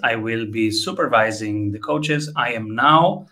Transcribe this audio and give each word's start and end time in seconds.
I 0.00 0.16
will 0.16 0.46
be 0.46 0.70
supervising 0.70 1.70
the 1.70 1.78
coaches. 1.78 2.30
I 2.34 2.52
am 2.54 2.74
now 2.74 3.26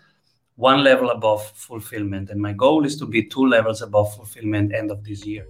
one 0.57 0.83
level 0.83 1.09
above 1.09 1.43
fulfillment, 1.55 2.29
and 2.29 2.39
my 2.39 2.53
goal 2.53 2.85
is 2.85 2.97
to 2.97 3.07
be 3.07 3.23
two 3.23 3.47
levels 3.47 3.81
above 3.81 4.13
fulfillment 4.15 4.71
end 4.71 4.91
of 4.91 5.03
this 5.03 5.25
year. 5.25 5.47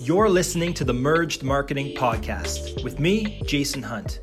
You're 0.00 0.28
listening 0.28 0.74
to 0.74 0.84
the 0.84 0.92
Merged 0.92 1.42
Marketing 1.42 1.96
Podcast 1.96 2.84
with 2.84 3.00
me, 3.00 3.40
Jason 3.46 3.82
Hunt. 3.82 4.20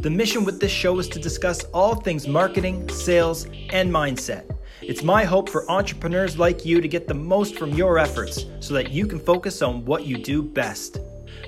The 0.00 0.10
mission 0.10 0.44
with 0.44 0.60
this 0.60 0.72
show 0.72 0.98
is 0.98 1.08
to 1.08 1.18
discuss 1.18 1.64
all 1.72 1.94
things 1.94 2.28
marketing, 2.28 2.86
sales, 2.90 3.46
and 3.70 3.90
mindset. 3.90 4.44
It's 4.82 5.02
my 5.02 5.24
hope 5.24 5.48
for 5.48 5.68
entrepreneurs 5.70 6.38
like 6.38 6.66
you 6.66 6.82
to 6.82 6.86
get 6.86 7.08
the 7.08 7.14
most 7.14 7.56
from 7.56 7.70
your 7.70 7.98
efforts 7.98 8.44
so 8.60 8.74
that 8.74 8.90
you 8.90 9.06
can 9.06 9.20
focus 9.20 9.62
on 9.62 9.86
what 9.86 10.04
you 10.04 10.18
do 10.18 10.42
best. 10.42 10.98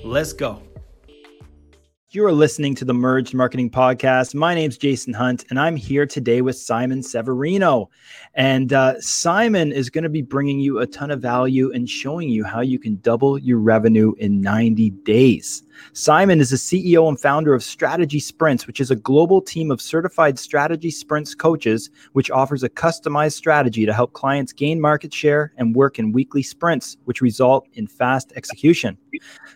Let's 0.03 0.33
go. 0.33 0.63
You 2.11 2.25
are 2.25 2.33
listening 2.33 2.75
to 2.77 2.87
the 2.87 2.95
Merged 2.95 3.35
Marketing 3.35 3.69
Podcast. 3.69 4.35
My 4.35 4.55
name 4.55 4.71
is 4.71 4.79
Jason 4.79 5.13
Hunt, 5.13 5.45
and 5.51 5.61
I'm 5.61 5.77
here 5.77 6.07
today 6.07 6.41
with 6.41 6.57
Simon 6.57 7.03
Severino. 7.03 7.91
And 8.33 8.73
uh, 8.73 8.99
Simon 9.03 9.73
is 9.73 9.91
going 9.91 10.05
to 10.05 10.09
be 10.09 10.23
bringing 10.23 10.59
you 10.59 10.79
a 10.79 10.87
ton 10.87 11.11
of 11.11 11.21
value 11.21 11.71
and 11.71 11.87
showing 11.87 12.31
you 12.31 12.45
how 12.45 12.63
you 12.63 12.79
can 12.79 12.97
double 13.03 13.37
your 13.37 13.59
revenue 13.59 14.15
in 14.17 14.41
90 14.41 14.89
days. 15.05 15.65
Simon 15.93 16.41
is 16.41 16.51
the 16.51 16.57
CEO 16.57 17.09
and 17.09 17.21
founder 17.21 17.55
of 17.55 17.63
Strategy 17.63 18.21
Sprints, 18.21 18.67
which 18.67 18.81
is 18.81 18.91
a 18.91 18.97
global 18.97 19.41
team 19.41 19.71
of 19.71 19.81
certified 19.81 20.39
strategy 20.39 20.91
sprints 20.91 21.35
coaches, 21.35 21.91
which 22.13 22.31
offers 22.31 22.63
a 22.63 22.69
customized 22.69 23.33
strategy 23.33 23.85
to 23.87 23.93
help 23.93 24.13
clients 24.13 24.53
gain 24.53 24.81
market 24.81 25.13
share 25.13 25.53
and 25.57 25.75
work 25.75 25.99
in 25.99 26.13
weekly 26.13 26.43
sprints, 26.43 26.97
which 27.05 27.21
result 27.21 27.67
in 27.75 27.87
fast 27.87 28.33
execution. 28.37 28.97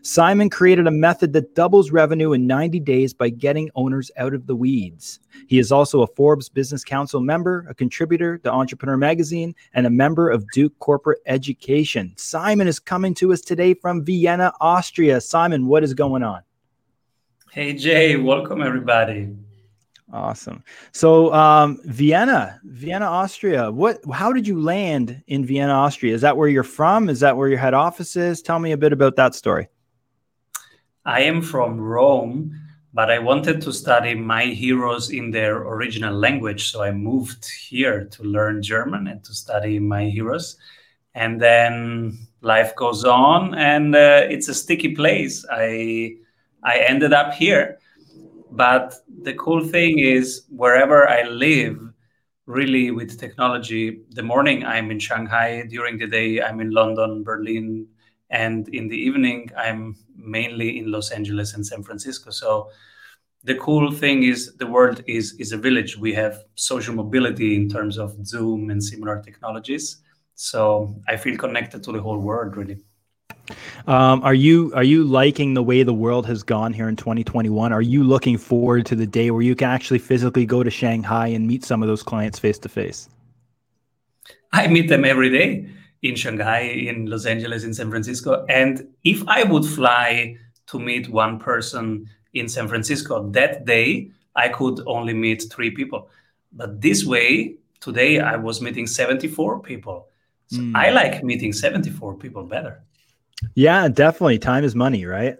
Simon 0.03 0.51
created 0.51 0.87
a 0.87 0.91
method 0.91 1.33
that 1.33 1.55
doubles 1.55 1.91
revenue 1.91 2.33
in 2.33 2.47
90 2.47 2.81
days 2.81 3.15
by 3.15 3.29
getting 3.29 3.71
owners 3.75 4.11
out 4.17 4.35
of 4.35 4.47
the 4.47 4.57
weeds. 4.57 5.21
He 5.47 5.59
is 5.59 5.73
also 5.73 6.03
a 6.03 6.07
Forbes 6.09 6.49
Business 6.49 6.85
Council 6.85 7.21
member, 7.21 7.67
a 7.69 7.75
contributor 7.75 8.39
to 8.39 8.51
Entrepreneur 8.51 8.97
Magazine, 8.97 9.55
and 9.75 9.87
a 9.87 9.91
member 9.91 10.29
of 10.29 10.45
Duke 10.53 10.79
Corporate 10.79 11.21
Education. 11.27 12.13
Simon 12.17 12.67
is 12.67 12.79
coming 12.79 13.15
to 13.15 13.33
us 13.33 13.41
today 13.41 13.75
from 13.75 14.05
Vienna, 14.05 14.53
Austria. 14.61 15.21
Simon, 15.21 15.67
what 15.67 15.85
is 15.85 15.95
going 15.95 16.12
on? 16.21 16.43
Hey, 17.53 17.73
Jay, 17.73 18.17
welcome 18.17 18.61
everybody. 18.61 19.35
Awesome. 20.13 20.63
So, 20.93 21.33
um, 21.33 21.81
Vienna, 21.85 22.61
Vienna, 22.65 23.07
Austria. 23.07 23.71
What? 23.71 24.01
How 24.13 24.33
did 24.33 24.47
you 24.47 24.61
land 24.61 25.23
in 25.27 25.47
Vienna, 25.47 25.73
Austria? 25.73 26.15
Is 26.15 26.21
that 26.21 26.37
where 26.37 26.49
you're 26.49 26.63
from? 26.63 27.09
Is 27.09 27.21
that 27.21 27.37
where 27.37 27.49
your 27.49 27.59
head 27.59 27.73
office 27.73 28.15
is? 28.15 28.43
Tell 28.43 28.59
me 28.59 28.73
a 28.73 28.77
bit 28.77 28.93
about 28.93 29.17
that 29.17 29.35
story. 29.35 29.69
I 31.07 31.23
am 31.23 31.41
from 31.41 31.81
Rome, 31.81 32.55
but 32.93 33.11
I 33.11 33.19
wanted 33.19 33.63
to 33.63 33.73
study 33.73 34.15
my 34.15 34.45
heroes 34.45 35.11
in 35.11 35.31
their 35.31 35.57
original 35.57 36.15
language. 36.15 36.71
So 36.71 36.83
I 36.83 36.91
moved 36.91 37.51
here 37.51 38.05
to 38.05 38.23
learn 38.23 38.63
German 38.63 39.07
and 39.07 39.25
to 39.25 39.33
study 39.33 39.79
my 39.79 40.05
heroes. 40.05 40.57
And 41.15 41.41
then 41.41 42.19
life 42.43 42.75
goes 42.77 43.05
on, 43.05 43.55
and 43.55 43.95
uh, 43.95 44.27
it's 44.29 44.49
a 44.49 44.55
sticky 44.55 44.95
place. 44.95 45.45
I 45.51 46.17
I 46.63 46.79
ended 46.79 47.13
up 47.13 47.33
here, 47.33 47.79
but 48.51 48.95
the 49.23 49.35
cool 49.35 49.65
thing 49.65 49.99
is 49.99 50.45
wherever 50.51 51.09
I 51.09 51.23
live, 51.23 51.79
really 52.47 52.91
with 52.91 53.19
technology. 53.19 54.03
The 54.11 54.23
morning 54.23 54.65
I'm 54.65 54.91
in 54.91 54.99
Shanghai, 54.99 55.65
during 55.69 55.99
the 55.99 56.07
day 56.07 56.43
I'm 56.43 56.61
in 56.61 56.71
London, 56.71 57.25
Berlin, 57.25 57.89
and 58.33 58.69
in 58.69 58.89
the 58.89 58.97
evening 58.97 59.49
i'm 59.57 59.95
mainly 60.17 60.79
in 60.79 60.91
los 60.91 61.11
angeles 61.11 61.55
and 61.55 61.65
san 61.65 61.83
francisco 61.83 62.31
so 62.31 62.69
the 63.45 63.55
cool 63.57 63.93
thing 63.93 64.23
is 64.23 64.57
the 64.57 64.67
world 64.67 65.03
is 65.07 65.35
is 65.39 65.53
a 65.53 65.57
village 65.57 65.97
we 65.97 66.13
have 66.13 66.43
social 66.55 66.95
mobility 66.95 67.55
in 67.55 67.69
terms 67.69 67.99
of 67.99 68.27
zoom 68.27 68.71
and 68.71 68.83
similar 68.83 69.23
technologies 69.23 70.02
so 70.35 70.95
i 71.09 71.17
feel 71.17 71.37
connected 71.37 71.83
to 71.83 71.93
the 71.93 72.01
whole 72.01 72.19
world 72.19 72.57
really 72.57 72.79
um, 73.87 74.23
are 74.23 74.35
you 74.35 74.73
are 74.75 74.85
you 74.85 75.03
liking 75.03 75.55
the 75.55 75.63
way 75.63 75.83
the 75.83 75.93
world 75.93 76.27
has 76.27 76.43
gone 76.43 76.73
here 76.73 76.89
in 76.89 76.97
2021 76.97 77.73
are 77.73 77.83
you 77.83 78.05
looking 78.05 78.39
forward 78.39 78.87
to 78.87 78.95
the 78.95 79.07
day 79.07 79.31
where 79.31 79.43
you 79.43 79.55
can 79.55 79.69
actually 79.69 79.99
physically 79.99 80.47
go 80.47 80.63
to 80.63 80.71
shanghai 80.71 81.27
and 81.27 81.47
meet 81.47 81.65
some 81.65 81.83
of 81.83 81.89
those 81.89 82.03
clients 82.03 82.39
face 82.39 82.59
to 82.59 82.69
face 82.69 83.09
i 84.53 84.67
meet 84.67 84.89
them 84.89 85.05
every 85.05 85.31
day 85.31 85.69
in 86.03 86.17
Shanghai, 86.17 86.61
in 86.61 87.07
Los 87.07 87.27
Angeles, 87.27 87.65
in 87.65 87.73
San 87.73 87.89
Francisco. 87.89 88.45
And 88.49 88.89
if 89.05 89.27
I 89.29 89.45
would 89.45 89.65
fly 89.65 90.37
to 90.67 90.79
meet 90.79 91.09
one 91.09 91.39
person 91.39 92.09
in 92.35 92.49
San 92.49 92.69
Francisco 92.69 93.31
that 93.31 93.65
day, 93.65 94.11
I 94.35 94.49
could 94.49 94.81
only 94.87 95.15
meet 95.15 95.45
three 95.51 95.71
people. 95.71 96.09
But 96.53 96.81
this 96.81 97.05
way, 97.05 97.57
today 97.81 98.21
I 98.21 98.37
was 98.37 98.61
meeting 98.61 98.87
74 98.87 99.61
people. 99.61 100.09
So 100.49 100.59
mm. 100.59 100.77
I 100.77 100.91
like 100.91 101.23
meeting 101.25 101.53
74 101.53 102.15
people 102.15 102.45
better. 102.45 102.83
Yeah, 103.55 103.89
definitely. 103.89 104.39
Time 104.39 104.65
is 104.65 104.75
money, 104.75 105.05
right? 105.05 105.37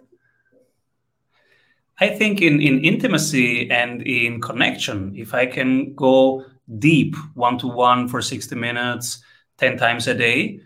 I 1.99 2.09
think 2.09 2.41
in, 2.41 2.61
in 2.61 2.83
intimacy 2.83 3.69
and 3.69 4.01
in 4.01 4.41
connection, 4.41 5.13
if 5.15 5.33
I 5.33 5.45
can 5.45 5.93
go 5.93 6.45
deep 6.79 7.15
one 7.35 7.57
to 7.59 7.67
one 7.67 8.07
for 8.07 8.21
60 8.21 8.55
minutes, 8.55 9.23
10 9.57 9.77
times 9.77 10.07
a 10.07 10.13
day, 10.13 10.59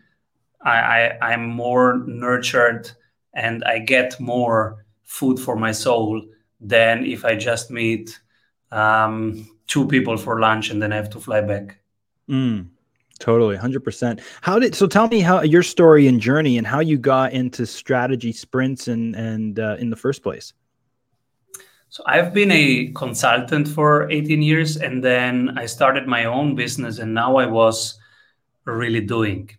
I, 0.62 0.80
I, 0.80 1.18
I'm 1.22 1.48
more 1.48 2.04
nurtured 2.08 2.90
and 3.34 3.64
I 3.66 3.80
get 3.80 4.20
more 4.20 4.86
food 5.04 5.40
for 5.40 5.56
my 5.56 5.72
soul 5.72 6.24
than 6.60 7.06
if 7.06 7.24
I 7.24 7.36
just 7.36 7.70
meet 7.70 8.20
um, 8.72 9.48
two 9.68 9.88
people 9.88 10.18
for 10.18 10.40
lunch 10.40 10.70
and 10.70 10.82
then 10.82 10.92
I 10.92 10.96
have 10.96 11.10
to 11.12 11.20
fly 11.20 11.42
back. 11.42 11.78
Mm, 12.30 12.70
totally, 13.18 13.56
hundred 13.56 13.84
percent. 13.84 14.22
How 14.42 14.60
did 14.60 14.76
so? 14.76 14.88
Tell 14.88 15.08
me 15.08 15.20
how 15.20 15.42
your 15.42 15.64
story 15.64 16.08
and 16.08 16.20
journey 16.20 16.58
and 16.58 16.66
how 16.66 16.80
you 16.80 16.98
got 16.98 17.34
into 17.34 17.66
strategy 17.66 18.32
sprints 18.32 18.88
and 18.88 19.16
and 19.16 19.60
uh, 19.60 19.78
in 19.80 19.90
the 19.90 19.96
first 19.96 20.24
place. 20.24 20.54
So 21.90 22.04
I've 22.06 22.34
been 22.34 22.52
a 22.52 22.92
consultant 22.96 23.68
for 23.68 24.12
18 24.12 24.42
years, 24.42 24.78
and 24.78 25.02
then 25.04 25.58
I 25.58 25.66
started 25.66 26.06
my 26.06 26.26
own 26.26 26.54
business, 26.54 27.00
and 27.00 27.14
now 27.14 27.38
I 27.38 27.46
was 27.46 27.98
really 28.66 29.00
doing 29.00 29.50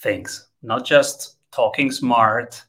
things, 0.00 0.48
not 0.62 0.84
just 0.84 1.36
talking 1.52 1.92
smart, 1.92 2.62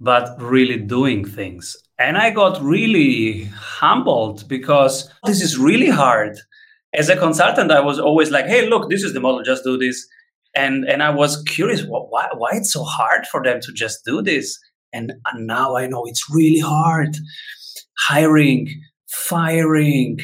but 0.00 0.36
really 0.40 0.78
doing 0.78 1.24
things. 1.24 1.76
And 1.98 2.18
I 2.18 2.30
got 2.30 2.60
really 2.60 3.44
humbled 3.54 4.48
because 4.48 5.10
this 5.24 5.40
is 5.40 5.56
really 5.56 5.88
hard. 5.88 6.38
As 6.94 7.08
a 7.08 7.16
consultant, 7.16 7.72
I 7.72 7.80
was 7.80 7.98
always 7.98 8.30
like, 8.30 8.46
hey, 8.46 8.68
look, 8.68 8.88
this 8.88 9.02
is 9.02 9.12
the 9.12 9.20
model, 9.20 9.42
just 9.42 9.64
do 9.64 9.76
this. 9.76 10.06
And, 10.54 10.84
and 10.84 11.02
I 11.02 11.10
was 11.10 11.42
curious, 11.42 11.82
why, 11.82 12.28
why 12.36 12.50
it's 12.52 12.72
so 12.72 12.84
hard 12.84 13.26
for 13.26 13.42
them 13.42 13.60
to 13.60 13.72
just 13.72 14.04
do 14.04 14.22
this? 14.22 14.56
And, 14.92 15.12
and 15.26 15.46
now 15.46 15.76
I 15.76 15.88
know 15.88 16.04
it's 16.06 16.30
really 16.30 16.60
hard. 16.60 17.16
Hiring, 17.98 18.68
firing, 19.08 20.18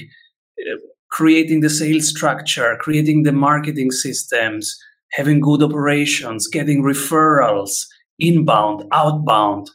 uh, 0.61 0.77
creating 1.11 1.61
the 1.61 1.71
sales 1.71 2.09
structure, 2.09 2.77
creating 2.81 3.25
the 3.25 3.33
marketing 3.33 3.91
systems, 3.91 4.79
having 5.13 5.41
good 5.41 5.63
operations, 5.63 6.47
getting 6.47 6.85
referrals, 6.85 7.85
inbound, 8.21 8.85
outbound. 8.93 9.69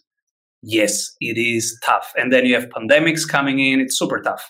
Yes, 0.62 1.12
it 1.20 1.38
is 1.38 1.78
tough. 1.84 2.14
And 2.16 2.32
then 2.32 2.46
you 2.46 2.56
have 2.56 2.70
pandemics 2.70 3.28
coming 3.28 3.60
in, 3.60 3.82
it's 3.82 4.00
super 4.00 4.22
tough. 4.22 4.50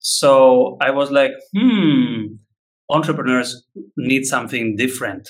So 0.00 0.76
I 0.80 0.90
was 0.90 1.10
like, 1.10 1.32
hmm, 1.56 2.34
entrepreneurs 2.88 3.64
need 3.96 4.24
something 4.24 4.76
different. 4.76 5.28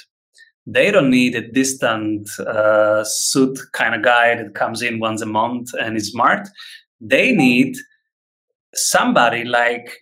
They 0.67 0.91
don't 0.91 1.11
need 1.11 1.35
a 1.35 1.51
distant 1.51 2.29
uh, 2.41 3.03
suit 3.05 3.59
kind 3.73 3.95
of 3.95 4.03
guy 4.03 4.35
that 4.35 4.55
comes 4.55 4.83
in 4.83 5.01
once 5.01 5.23
a 5.23 5.27
month 5.27 5.71
and 5.81 5.97
is 5.97 6.11
smart. 6.13 6.49
They 7.01 7.33
need 7.33 7.77
somebody 8.75 9.45
like 9.45 9.99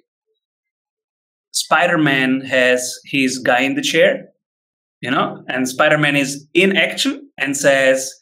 Spider 1.52 1.99
Man 1.99 2.41
has 2.43 2.99
his 3.05 3.38
guy 3.38 3.61
in 3.61 3.76
the 3.76 3.82
chair, 3.82 4.29
you 5.00 5.11
know, 5.11 5.43
and 5.49 5.69
Spider-Man 5.69 6.17
is 6.17 6.46
in 6.52 6.76
action 6.76 7.31
and 7.38 7.56
says, 7.56 8.12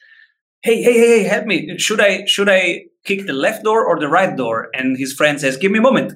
"Hey, 0.63 0.83
hey, 0.83 0.93
hey, 0.93 1.09
hey, 1.19 1.23
help 1.25 1.47
me! 1.47 1.77
Should 1.79 2.01
I 2.01 2.27
should 2.27 2.49
I 2.49 2.85
kick 3.05 3.27
the 3.27 3.33
left 3.33 3.65
door 3.65 3.85
or 3.85 3.99
the 3.99 4.09
right 4.09 4.37
door?" 4.37 4.69
And 4.75 4.97
his 4.97 5.13
friend 5.13 5.41
says, 5.41 5.57
"Give 5.57 5.73
me 5.73 5.79
a 5.79 5.83
moment." 5.83 6.15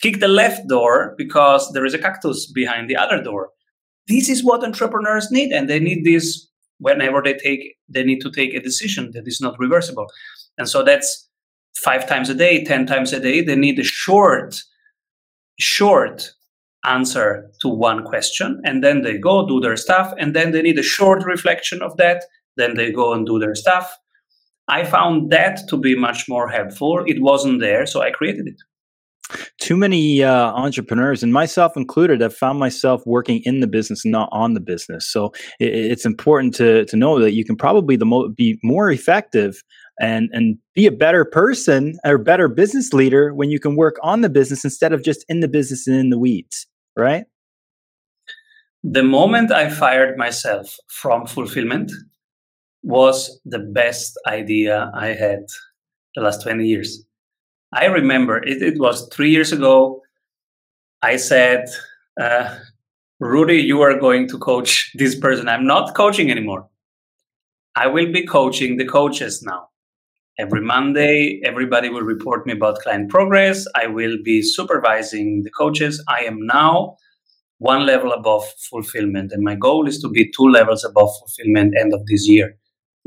Kick 0.00 0.20
the 0.20 0.28
left 0.28 0.68
door 0.68 1.14
because 1.18 1.72
there 1.72 1.84
is 1.84 1.92
a 1.92 1.98
cactus 1.98 2.46
behind 2.46 2.88
the 2.88 2.96
other 2.96 3.20
door. 3.20 3.50
This 4.06 4.28
is 4.28 4.44
what 4.44 4.62
entrepreneurs 4.62 5.30
need, 5.30 5.52
and 5.52 5.68
they 5.68 5.80
need 5.80 6.04
this 6.04 6.46
whenever 6.78 7.20
they 7.22 7.34
take 7.34 7.76
they 7.88 8.04
need 8.04 8.20
to 8.20 8.30
take 8.30 8.54
a 8.54 8.60
decision 8.60 9.10
that 9.12 9.26
is 9.26 9.40
not 9.40 9.58
reversible. 9.58 10.06
And 10.56 10.68
so 10.68 10.82
that's 10.84 11.28
five 11.76 12.06
times 12.06 12.30
a 12.30 12.34
day, 12.34 12.64
ten 12.64 12.86
times 12.86 13.12
a 13.12 13.20
day. 13.20 13.40
They 13.40 13.56
need 13.56 13.78
a 13.78 13.84
short, 13.84 14.62
short 15.58 16.32
answer 16.84 17.50
to 17.60 17.68
one 17.68 18.04
question 18.04 18.60
and 18.64 18.84
then 18.84 19.02
they 19.02 19.18
go 19.18 19.46
do 19.46 19.60
their 19.60 19.76
stuff 19.76 20.12
and 20.18 20.34
then 20.34 20.52
they 20.52 20.62
need 20.62 20.78
a 20.78 20.82
short 20.82 21.24
reflection 21.24 21.82
of 21.82 21.96
that 21.96 22.24
then 22.56 22.76
they 22.76 22.92
go 22.92 23.12
and 23.12 23.26
do 23.26 23.38
their 23.38 23.54
stuff 23.54 23.96
I 24.68 24.84
found 24.84 25.30
that 25.30 25.60
to 25.68 25.76
be 25.76 25.94
much 25.94 26.28
more 26.28 26.48
helpful. 26.48 27.02
It 27.06 27.22
wasn't 27.22 27.60
there, 27.60 27.86
so 27.86 28.02
I 28.02 28.10
created 28.10 28.46
it. 28.46 28.56
Too 29.60 29.76
many 29.76 30.22
uh, 30.22 30.52
entrepreneurs, 30.52 31.22
and 31.22 31.32
myself 31.32 31.76
included, 31.76 32.20
have 32.22 32.34
found 32.34 32.58
myself 32.58 33.02
working 33.04 33.42
in 33.44 33.60
the 33.60 33.66
business, 33.66 34.04
not 34.04 34.28
on 34.32 34.54
the 34.54 34.60
business. 34.60 35.10
So 35.10 35.32
it, 35.60 35.74
it's 35.74 36.06
important 36.06 36.54
to 36.56 36.86
to 36.86 36.96
know 36.96 37.20
that 37.20 37.32
you 37.32 37.44
can 37.44 37.56
probably 37.56 37.96
the 37.96 38.06
mo- 38.06 38.28
be 38.28 38.58
more 38.62 38.90
effective 38.90 39.62
and 40.00 40.30
and 40.32 40.56
be 40.74 40.86
a 40.86 40.92
better 40.92 41.24
person 41.26 41.98
or 42.04 42.16
better 42.16 42.48
business 42.48 42.94
leader 42.94 43.34
when 43.34 43.50
you 43.50 43.60
can 43.60 43.76
work 43.76 43.96
on 44.02 44.22
the 44.22 44.30
business 44.30 44.64
instead 44.64 44.92
of 44.92 45.02
just 45.02 45.24
in 45.28 45.40
the 45.40 45.48
business 45.48 45.86
and 45.86 45.96
in 45.96 46.10
the 46.10 46.18
weeds, 46.18 46.66
right? 46.96 47.26
The 48.82 49.02
moment 49.02 49.50
I 49.50 49.68
fired 49.68 50.16
myself 50.16 50.76
from 50.88 51.26
fulfillment 51.26 51.92
was 52.82 53.40
the 53.44 53.58
best 53.58 54.18
idea 54.26 54.90
I 54.94 55.08
had 55.08 55.46
the 56.14 56.22
last 56.22 56.42
20 56.42 56.66
years. 56.66 57.04
I 57.72 57.86
remember 57.86 58.38
it, 58.38 58.62
it 58.62 58.78
was 58.78 59.08
three 59.12 59.30
years 59.30 59.52
ago. 59.52 60.02
I 61.02 61.16
said, 61.16 61.66
uh, 62.20 62.56
Rudy, 63.20 63.58
you 63.58 63.82
are 63.82 63.98
going 63.98 64.28
to 64.28 64.38
coach 64.38 64.92
this 64.94 65.14
person. 65.14 65.48
I'm 65.48 65.66
not 65.66 65.94
coaching 65.94 66.30
anymore. 66.30 66.68
I 67.76 67.86
will 67.86 68.10
be 68.10 68.26
coaching 68.26 68.76
the 68.76 68.86
coaches 68.86 69.42
now. 69.42 69.68
Every 70.38 70.60
Monday, 70.60 71.40
everybody 71.44 71.88
will 71.88 72.02
report 72.02 72.46
me 72.46 72.52
about 72.52 72.78
client 72.78 73.10
progress. 73.10 73.66
I 73.74 73.88
will 73.88 74.16
be 74.24 74.40
supervising 74.42 75.42
the 75.42 75.50
coaches. 75.50 76.02
I 76.08 76.20
am 76.20 76.46
now 76.46 76.96
one 77.58 77.84
level 77.84 78.12
above 78.12 78.44
fulfillment, 78.70 79.32
and 79.32 79.42
my 79.42 79.56
goal 79.56 79.88
is 79.88 80.00
to 80.00 80.08
be 80.08 80.30
two 80.30 80.48
levels 80.48 80.84
above 80.84 81.10
fulfillment 81.18 81.74
end 81.76 81.92
of 81.92 82.06
this 82.06 82.28
year. 82.28 82.56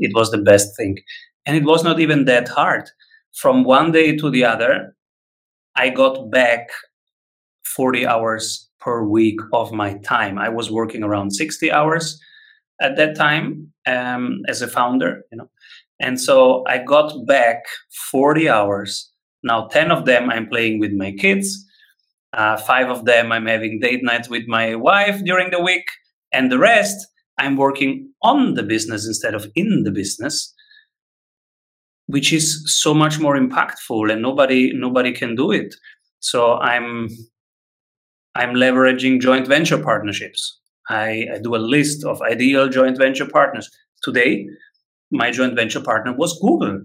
It 0.02 0.12
was 0.14 0.30
the 0.30 0.38
best 0.38 0.76
thing. 0.76 0.98
And 1.46 1.56
it 1.56 1.64
was 1.64 1.82
not 1.82 2.00
even 2.00 2.24
that 2.26 2.48
hard. 2.48 2.88
From 3.34 3.64
one 3.64 3.92
day 3.92 4.16
to 4.16 4.30
the 4.30 4.44
other, 4.44 4.94
I 5.74 5.88
got 5.88 6.30
back 6.30 6.68
40 7.64 8.06
hours 8.06 8.68
per 8.80 9.02
week 9.04 9.40
of 9.52 9.72
my 9.72 9.94
time. 9.98 10.38
I 10.38 10.48
was 10.48 10.70
working 10.70 11.02
around 11.02 11.30
60 11.30 11.70
hours 11.70 12.20
at 12.80 12.96
that 12.96 13.16
time 13.16 13.72
um, 13.86 14.42
as 14.48 14.60
a 14.60 14.68
founder, 14.68 15.22
you 15.30 15.38
know. 15.38 15.50
And 16.00 16.20
so 16.20 16.64
I 16.66 16.78
got 16.78 17.26
back 17.26 17.62
40 18.10 18.48
hours. 18.48 19.10
Now, 19.44 19.68
10 19.68 19.90
of 19.90 20.04
them 20.04 20.30
I'm 20.30 20.48
playing 20.48 20.80
with 20.80 20.92
my 20.92 21.12
kids. 21.12 21.64
Uh, 22.32 22.56
five 22.56 22.88
of 22.88 23.04
them 23.04 23.30
I'm 23.30 23.46
having 23.46 23.78
date 23.78 24.02
nights 24.02 24.28
with 24.28 24.48
my 24.48 24.74
wife 24.74 25.22
during 25.24 25.50
the 25.50 25.62
week. 25.62 25.84
And 26.32 26.50
the 26.50 26.58
rest 26.58 27.06
I'm 27.42 27.56
working 27.56 28.08
on 28.22 28.54
the 28.54 28.62
business 28.62 29.04
instead 29.04 29.34
of 29.34 29.48
in 29.56 29.82
the 29.82 29.90
business, 29.90 30.54
which 32.06 32.32
is 32.32 32.62
so 32.80 32.94
much 32.94 33.18
more 33.18 33.36
impactful 33.36 34.12
and 34.12 34.22
nobody 34.22 34.72
nobody 34.72 35.12
can 35.12 35.34
do 35.34 35.50
it. 35.50 35.74
So 36.20 36.54
I'm 36.58 37.08
I'm 38.36 38.54
leveraging 38.54 39.20
joint 39.20 39.48
venture 39.48 39.82
partnerships. 39.82 40.60
I, 40.88 41.26
I 41.34 41.38
do 41.42 41.56
a 41.56 41.64
list 41.74 42.04
of 42.04 42.22
ideal 42.22 42.68
joint 42.68 42.96
venture 42.96 43.26
partners. 43.26 43.68
Today, 44.02 44.46
my 45.10 45.30
joint 45.32 45.54
venture 45.56 45.80
partner 45.80 46.14
was 46.16 46.38
Google. 46.40 46.80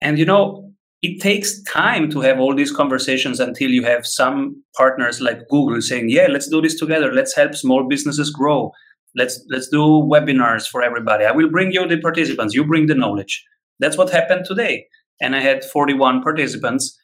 And 0.00 0.18
you 0.18 0.24
know, 0.24 0.72
it 1.02 1.20
takes 1.20 1.62
time 1.64 2.10
to 2.10 2.20
have 2.22 2.40
all 2.40 2.54
these 2.54 2.72
conversations 2.72 3.38
until 3.38 3.70
you 3.70 3.84
have 3.84 4.06
some 4.06 4.62
partners 4.76 5.20
like 5.20 5.46
Google 5.48 5.82
saying, 5.82 6.08
"Yeah, 6.08 6.28
let's 6.28 6.48
do 6.48 6.62
this 6.62 6.78
together. 6.78 7.12
Let's 7.12 7.36
help 7.36 7.54
small 7.54 7.86
businesses 7.86 8.30
grow. 8.30 8.72
Let's 9.14 9.44
let's 9.50 9.68
do 9.68 9.78
webinars 9.78 10.66
for 10.66 10.82
everybody. 10.82 11.24
I 11.24 11.32
will 11.32 11.50
bring 11.50 11.72
you 11.72 11.86
the 11.86 12.00
participants. 12.00 12.54
You 12.54 12.64
bring 12.64 12.86
the 12.86 12.94
knowledge." 12.94 13.44
That's 13.80 13.96
what 13.96 14.10
happened 14.10 14.44
today. 14.44 14.86
And 15.20 15.36
I 15.36 15.40
had 15.40 15.64
41 15.64 16.22
participants 16.22 16.96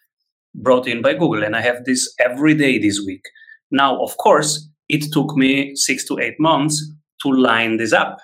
brought 0.54 0.86
in 0.88 1.02
by 1.02 1.14
Google, 1.14 1.44
and 1.44 1.56
I 1.56 1.60
have 1.60 1.84
this 1.84 2.12
every 2.18 2.54
day 2.54 2.78
this 2.78 3.00
week. 3.06 3.22
Now, 3.70 4.00
of 4.02 4.16
course, 4.18 4.68
it 4.88 5.12
took 5.12 5.36
me 5.36 5.74
six 5.74 6.04
to 6.06 6.18
eight 6.18 6.38
months 6.38 6.92
to 7.22 7.28
line 7.30 7.76
this 7.76 7.92
up 7.92 8.18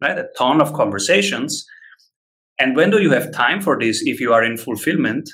right? 0.00 0.18
A 0.18 0.28
ton 0.36 0.60
of 0.60 0.72
conversations. 0.72 1.66
And 2.58 2.76
when 2.76 2.90
do 2.90 3.00
you 3.00 3.10
have 3.10 3.32
time 3.32 3.60
for 3.60 3.78
this 3.78 4.02
if 4.02 4.20
you 4.20 4.32
are 4.32 4.44
in 4.44 4.56
fulfillment? 4.56 5.30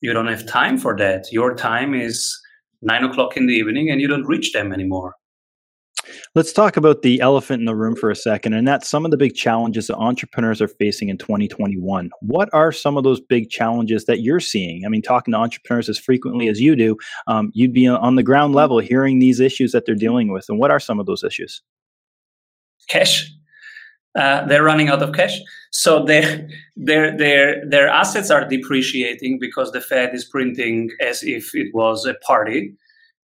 You 0.00 0.12
don't 0.12 0.28
have 0.28 0.46
time 0.46 0.78
for 0.78 0.96
that. 0.96 1.26
Your 1.32 1.54
time 1.54 1.94
is 1.94 2.38
nine 2.82 3.04
o'clock 3.04 3.36
in 3.36 3.46
the 3.46 3.54
evening 3.54 3.90
and 3.90 4.00
you 4.00 4.08
don't 4.08 4.26
reach 4.26 4.52
them 4.52 4.72
anymore. 4.72 5.14
Let's 6.34 6.52
talk 6.52 6.76
about 6.76 7.02
the 7.02 7.20
elephant 7.20 7.60
in 7.60 7.66
the 7.66 7.74
room 7.74 7.96
for 7.96 8.10
a 8.10 8.16
second, 8.16 8.54
and 8.54 8.66
that's 8.66 8.88
some 8.88 9.04
of 9.04 9.10
the 9.10 9.16
big 9.16 9.34
challenges 9.34 9.86
that 9.86 9.96
entrepreneurs 9.96 10.60
are 10.60 10.68
facing 10.68 11.08
in 11.08 11.18
2021. 11.18 12.10
What 12.20 12.48
are 12.52 12.72
some 12.72 12.96
of 12.96 13.04
those 13.04 13.20
big 13.20 13.50
challenges 13.50 14.04
that 14.06 14.20
you're 14.20 14.40
seeing? 14.40 14.84
I 14.84 14.88
mean, 14.88 15.02
talking 15.02 15.32
to 15.32 15.38
entrepreneurs 15.38 15.88
as 15.88 15.98
frequently 15.98 16.48
as 16.48 16.60
you 16.60 16.76
do, 16.76 16.96
um, 17.26 17.50
you'd 17.54 17.72
be 17.72 17.86
on 17.86 18.16
the 18.16 18.22
ground 18.22 18.54
level 18.54 18.78
hearing 18.78 19.18
these 19.18 19.40
issues 19.40 19.72
that 19.72 19.86
they're 19.86 19.94
dealing 19.94 20.32
with. 20.32 20.46
And 20.48 20.58
what 20.58 20.70
are 20.70 20.80
some 20.80 21.00
of 21.00 21.06
those 21.06 21.24
issues? 21.24 21.62
Cash 22.88 23.30
uh, 24.16 24.46
they're 24.46 24.62
running 24.62 24.88
out 24.88 25.02
of 25.02 25.12
cash. 25.12 25.38
So 25.72 26.04
their 26.04 26.48
their 26.76 27.16
their 27.16 27.68
their 27.68 27.88
assets 27.88 28.30
are 28.30 28.48
depreciating 28.48 29.38
because 29.40 29.72
the 29.72 29.80
Fed 29.80 30.14
is 30.14 30.24
printing 30.24 30.90
as 31.00 31.22
if 31.22 31.54
it 31.54 31.74
was 31.74 32.06
a 32.06 32.14
party, 32.14 32.74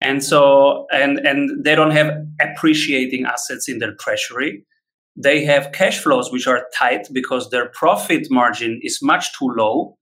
and 0.01 0.23
so 0.23 0.85
and 0.91 1.19
and 1.19 1.63
they 1.63 1.75
don't 1.75 1.91
have 1.91 2.11
appreciating 2.41 3.25
assets 3.25 3.67
in 3.67 3.79
their 3.79 3.95
treasury. 3.95 4.65
They 5.15 5.43
have 5.43 5.71
cash 5.73 5.99
flows 5.99 6.31
which 6.31 6.47
are 6.47 6.65
tight 6.75 7.07
because 7.11 7.49
their 7.49 7.69
profit 7.69 8.27
margin 8.29 8.79
is 8.83 8.99
much 9.01 9.37
too 9.37 9.49
low. 9.57 9.97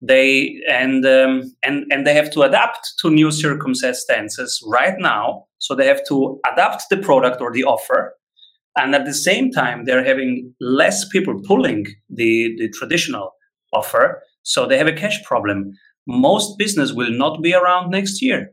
They 0.00 0.56
and 0.68 1.04
um, 1.04 1.54
and 1.62 1.84
and 1.92 2.06
they 2.06 2.14
have 2.14 2.30
to 2.32 2.42
adapt 2.42 2.94
to 3.00 3.10
new 3.10 3.30
circumstances 3.30 4.62
right 4.66 4.98
now. 4.98 5.46
So 5.58 5.74
they 5.74 5.86
have 5.86 6.04
to 6.08 6.40
adapt 6.50 6.84
the 6.90 6.96
product 6.96 7.40
or 7.40 7.52
the 7.52 7.64
offer 7.64 8.16
and 8.76 8.94
at 8.94 9.04
the 9.04 9.14
same 9.14 9.50
time 9.50 9.84
they're 9.84 10.04
having 10.04 10.54
less 10.60 11.06
people 11.08 11.40
pulling 11.44 11.86
the, 12.08 12.54
the 12.58 12.68
traditional 12.70 13.32
offer 13.72 14.22
so 14.42 14.66
they 14.66 14.78
have 14.78 14.86
a 14.86 14.92
cash 14.92 15.22
problem 15.24 15.72
most 16.06 16.58
business 16.58 16.92
will 16.92 17.10
not 17.10 17.42
be 17.42 17.54
around 17.54 17.90
next 17.90 18.22
year 18.22 18.52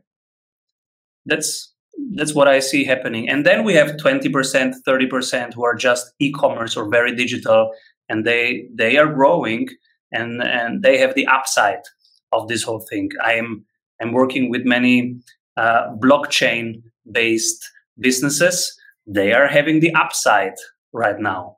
that's 1.26 1.72
that's 2.14 2.34
what 2.34 2.48
i 2.48 2.60
see 2.60 2.84
happening. 2.84 3.28
And 3.28 3.44
then 3.44 3.64
we 3.64 3.74
have 3.74 3.96
20% 3.96 4.74
30% 4.86 5.54
who 5.54 5.64
are 5.64 5.74
just 5.74 6.12
e-commerce 6.18 6.76
or 6.76 6.88
very 6.88 7.14
digital 7.14 7.70
and 8.08 8.24
they 8.24 8.66
they 8.74 8.96
are 8.96 9.12
growing 9.12 9.68
and 10.12 10.42
and 10.42 10.82
they 10.82 10.98
have 10.98 11.14
the 11.14 11.26
upside 11.26 11.84
of 12.32 12.48
this 12.48 12.62
whole 12.62 12.84
thing. 12.90 13.10
I 13.22 13.34
am 13.34 13.64
i'm 14.00 14.12
working 14.12 14.50
with 14.50 14.64
many 14.64 15.16
uh, 15.56 15.88
blockchain 16.02 16.82
based 17.10 17.62
businesses. 17.98 18.74
They 19.06 19.32
are 19.32 19.48
having 19.48 19.80
the 19.80 19.94
upside 19.94 20.54
right 20.92 21.18
now. 21.18 21.56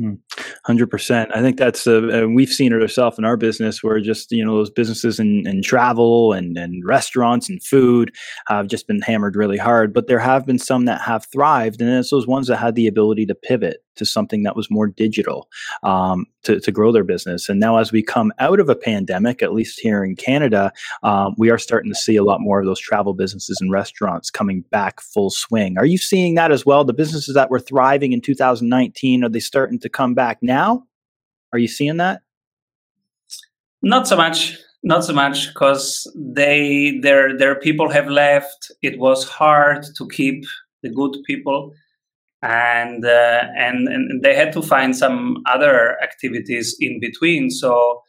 Hmm. 0.00 0.14
Hundred 0.64 0.88
percent. 0.88 1.30
I 1.34 1.42
think 1.42 1.58
that's 1.58 1.86
uh, 1.86 2.26
we've 2.26 2.48
seen 2.48 2.72
it 2.72 2.80
ourselves 2.80 3.18
in 3.18 3.26
our 3.26 3.36
business, 3.36 3.82
where 3.82 4.00
just 4.00 4.32
you 4.32 4.42
know 4.42 4.56
those 4.56 4.70
businesses 4.70 5.20
in, 5.20 5.46
in 5.46 5.62
travel 5.62 6.32
and 6.32 6.56
and 6.56 6.82
restaurants 6.86 7.50
and 7.50 7.62
food 7.62 8.10
have 8.46 8.66
just 8.66 8.86
been 8.86 9.02
hammered 9.02 9.36
really 9.36 9.58
hard. 9.58 9.92
But 9.92 10.06
there 10.06 10.18
have 10.18 10.46
been 10.46 10.58
some 10.58 10.86
that 10.86 11.02
have 11.02 11.26
thrived, 11.30 11.82
and 11.82 11.90
it's 11.90 12.08
those 12.08 12.26
ones 12.26 12.46
that 12.46 12.56
had 12.56 12.76
the 12.76 12.86
ability 12.86 13.26
to 13.26 13.34
pivot 13.34 13.84
to 13.96 14.06
something 14.06 14.42
that 14.42 14.56
was 14.56 14.70
more 14.70 14.86
digital 14.86 15.48
um, 15.82 16.26
to, 16.42 16.60
to 16.60 16.72
grow 16.72 16.92
their 16.92 17.04
business. 17.04 17.48
And 17.48 17.60
now, 17.60 17.78
as 17.78 17.92
we 17.92 18.02
come 18.02 18.32
out 18.38 18.60
of 18.60 18.68
a 18.68 18.74
pandemic, 18.74 19.42
at 19.42 19.52
least 19.52 19.80
here 19.80 20.04
in 20.04 20.16
Canada, 20.16 20.72
um, 21.02 21.34
we 21.36 21.50
are 21.50 21.58
starting 21.58 21.92
to 21.92 21.98
see 21.98 22.16
a 22.16 22.24
lot 22.24 22.40
more 22.40 22.60
of 22.60 22.66
those 22.66 22.80
travel 22.80 23.14
businesses 23.14 23.58
and 23.60 23.70
restaurants 23.70 24.30
coming 24.30 24.62
back 24.70 25.00
full 25.00 25.30
swing. 25.30 25.76
Are 25.78 25.86
you 25.86 25.98
seeing 25.98 26.34
that 26.34 26.52
as 26.52 26.64
well? 26.64 26.84
The 26.84 26.92
businesses 26.92 27.34
that 27.34 27.50
were 27.50 27.60
thriving 27.60 28.12
in 28.12 28.20
2019 28.20 29.24
are 29.24 29.28
they 29.28 29.40
starting 29.40 29.78
to 29.80 29.88
come 29.88 30.14
back 30.14 30.38
now? 30.42 30.84
Are 31.52 31.58
you 31.58 31.68
seeing 31.68 31.96
that? 31.98 32.22
Not 33.82 34.06
so 34.06 34.16
much 34.16 34.56
not 34.82 35.04
so 35.04 35.12
much 35.12 35.48
because 35.48 36.10
they 36.16 36.98
their 37.02 37.36
their 37.36 37.54
people 37.54 37.90
have 37.90 38.08
left 38.08 38.72
it 38.82 38.98
was 38.98 39.28
hard 39.28 39.84
to 39.96 40.08
keep 40.08 40.44
the 40.82 40.88
good 40.88 41.16
people 41.26 41.72
and, 42.42 43.04
uh, 43.04 43.44
and 43.56 43.88
and 43.88 44.22
they 44.22 44.34
had 44.34 44.52
to 44.52 44.62
find 44.62 44.96
some 44.96 45.36
other 45.46 46.02
activities 46.02 46.76
in 46.80 46.98
between. 47.00 47.50
So 47.50 48.02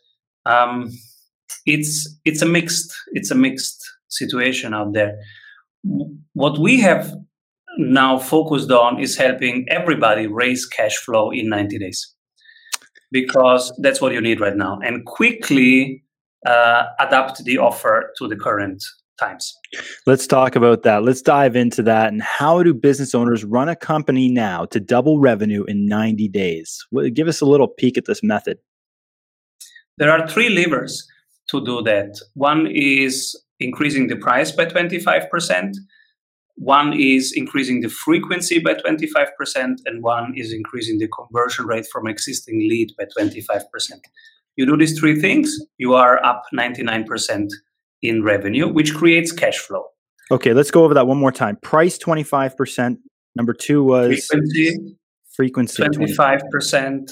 um, 0.46 0.90
it's 1.66 2.10
it's 2.26 2.42
a 2.42 2.46
mixed 2.46 2.94
it's 3.14 3.32
a 3.32 3.36
mixed 3.36 3.84
situation 4.08 4.74
out 4.74 4.94
there. 4.94 5.18
What 6.34 6.60
we 6.60 6.80
have 6.80 7.14
now 7.78 8.18
focused 8.18 8.72
on 8.72 9.00
is 9.00 9.18
helping 9.18 9.66
everybody 9.70 10.28
raise 10.28 10.66
cash 10.66 10.98
flow 10.98 11.32
in 11.32 11.50
90 11.50 11.80
days 11.80 12.14
because 13.12 13.74
that's 13.82 14.02
what 14.02 14.14
you 14.14 14.22
need 14.22 14.40
right 14.40 14.56
now 14.56 14.80
and 14.84 15.06
quickly 15.06 16.04
uh, 16.46 16.84
adapt 17.00 17.44
the 17.46 17.58
offer 17.58 18.12
to 18.18 18.28
the 18.28 18.36
current 18.36 18.84
times. 19.20 19.58
Let's 20.06 20.28
talk 20.28 20.56
about 20.56 20.84
that. 20.84 21.04
Let's 21.04 21.22
dive 21.22 21.56
into 21.56 21.84
that. 21.84 22.12
And 22.12 22.22
how 22.22 22.64
do 22.64 22.74
business 22.74 23.14
owners 23.14 23.44
run 23.44 23.70
a 23.70 23.76
company 23.76 24.30
now 24.30 24.66
to 24.66 24.80
double 24.80 25.20
revenue 25.20 25.64
in 25.66 25.86
90 25.86 26.28
days? 26.30 26.86
Give 27.14 27.28
us 27.28 27.42
a 27.42 27.46
little 27.46 27.68
peek 27.68 27.98
at 27.98 28.06
this 28.06 28.24
method. 28.24 28.58
There 29.98 30.12
are 30.12 30.28
three 30.28 30.50
levers 30.50 31.08
to 31.50 31.64
do 31.64 31.82
that. 31.84 32.20
One 32.34 32.68
is 32.68 33.40
increasing 33.60 34.08
the 34.08 34.16
price 34.16 34.52
by 34.52 34.66
25%. 34.66 35.76
One 36.56 36.94
is 36.94 37.34
increasing 37.36 37.82
the 37.82 37.90
frequency 37.90 38.60
by 38.60 38.76
25%, 38.76 39.28
and 39.86 40.04
one 40.04 40.34
is 40.36 40.54
increasing 40.54 41.00
the 41.00 41.08
conversion 41.08 41.66
rate 41.66 41.88
from 41.92 42.08
existing 42.08 42.60
lead 42.60 42.92
by 42.98 43.06
25%. 43.18 43.64
You 44.58 44.66
do 44.66 44.78
these 44.78 45.00
three 45.00 45.20
things, 45.20 45.58
you 45.78 45.96
are 45.96 46.24
up 46.24 46.44
99% 46.54 47.50
in 48.02 48.24
revenue, 48.24 48.68
which 48.68 48.94
creates 48.94 49.32
cash 49.32 49.58
flow. 49.58 49.84
Okay, 50.32 50.54
let's 50.54 50.72
go 50.72 50.84
over 50.84 50.94
that 50.94 51.08
one 51.08 51.18
more 51.18 51.32
time. 51.32 51.58
Price 51.62 51.98
25%. 51.98 52.98
Number 53.36 53.54
two 53.54 53.84
was 53.84 54.26
frequency, 54.26 54.98
frequency 55.36 55.84
25%, 55.84 57.12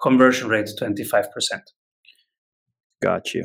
conversion 0.00 0.48
rate 0.48 0.70
25%. 0.78 1.24
Got 3.02 3.34
you. 3.34 3.44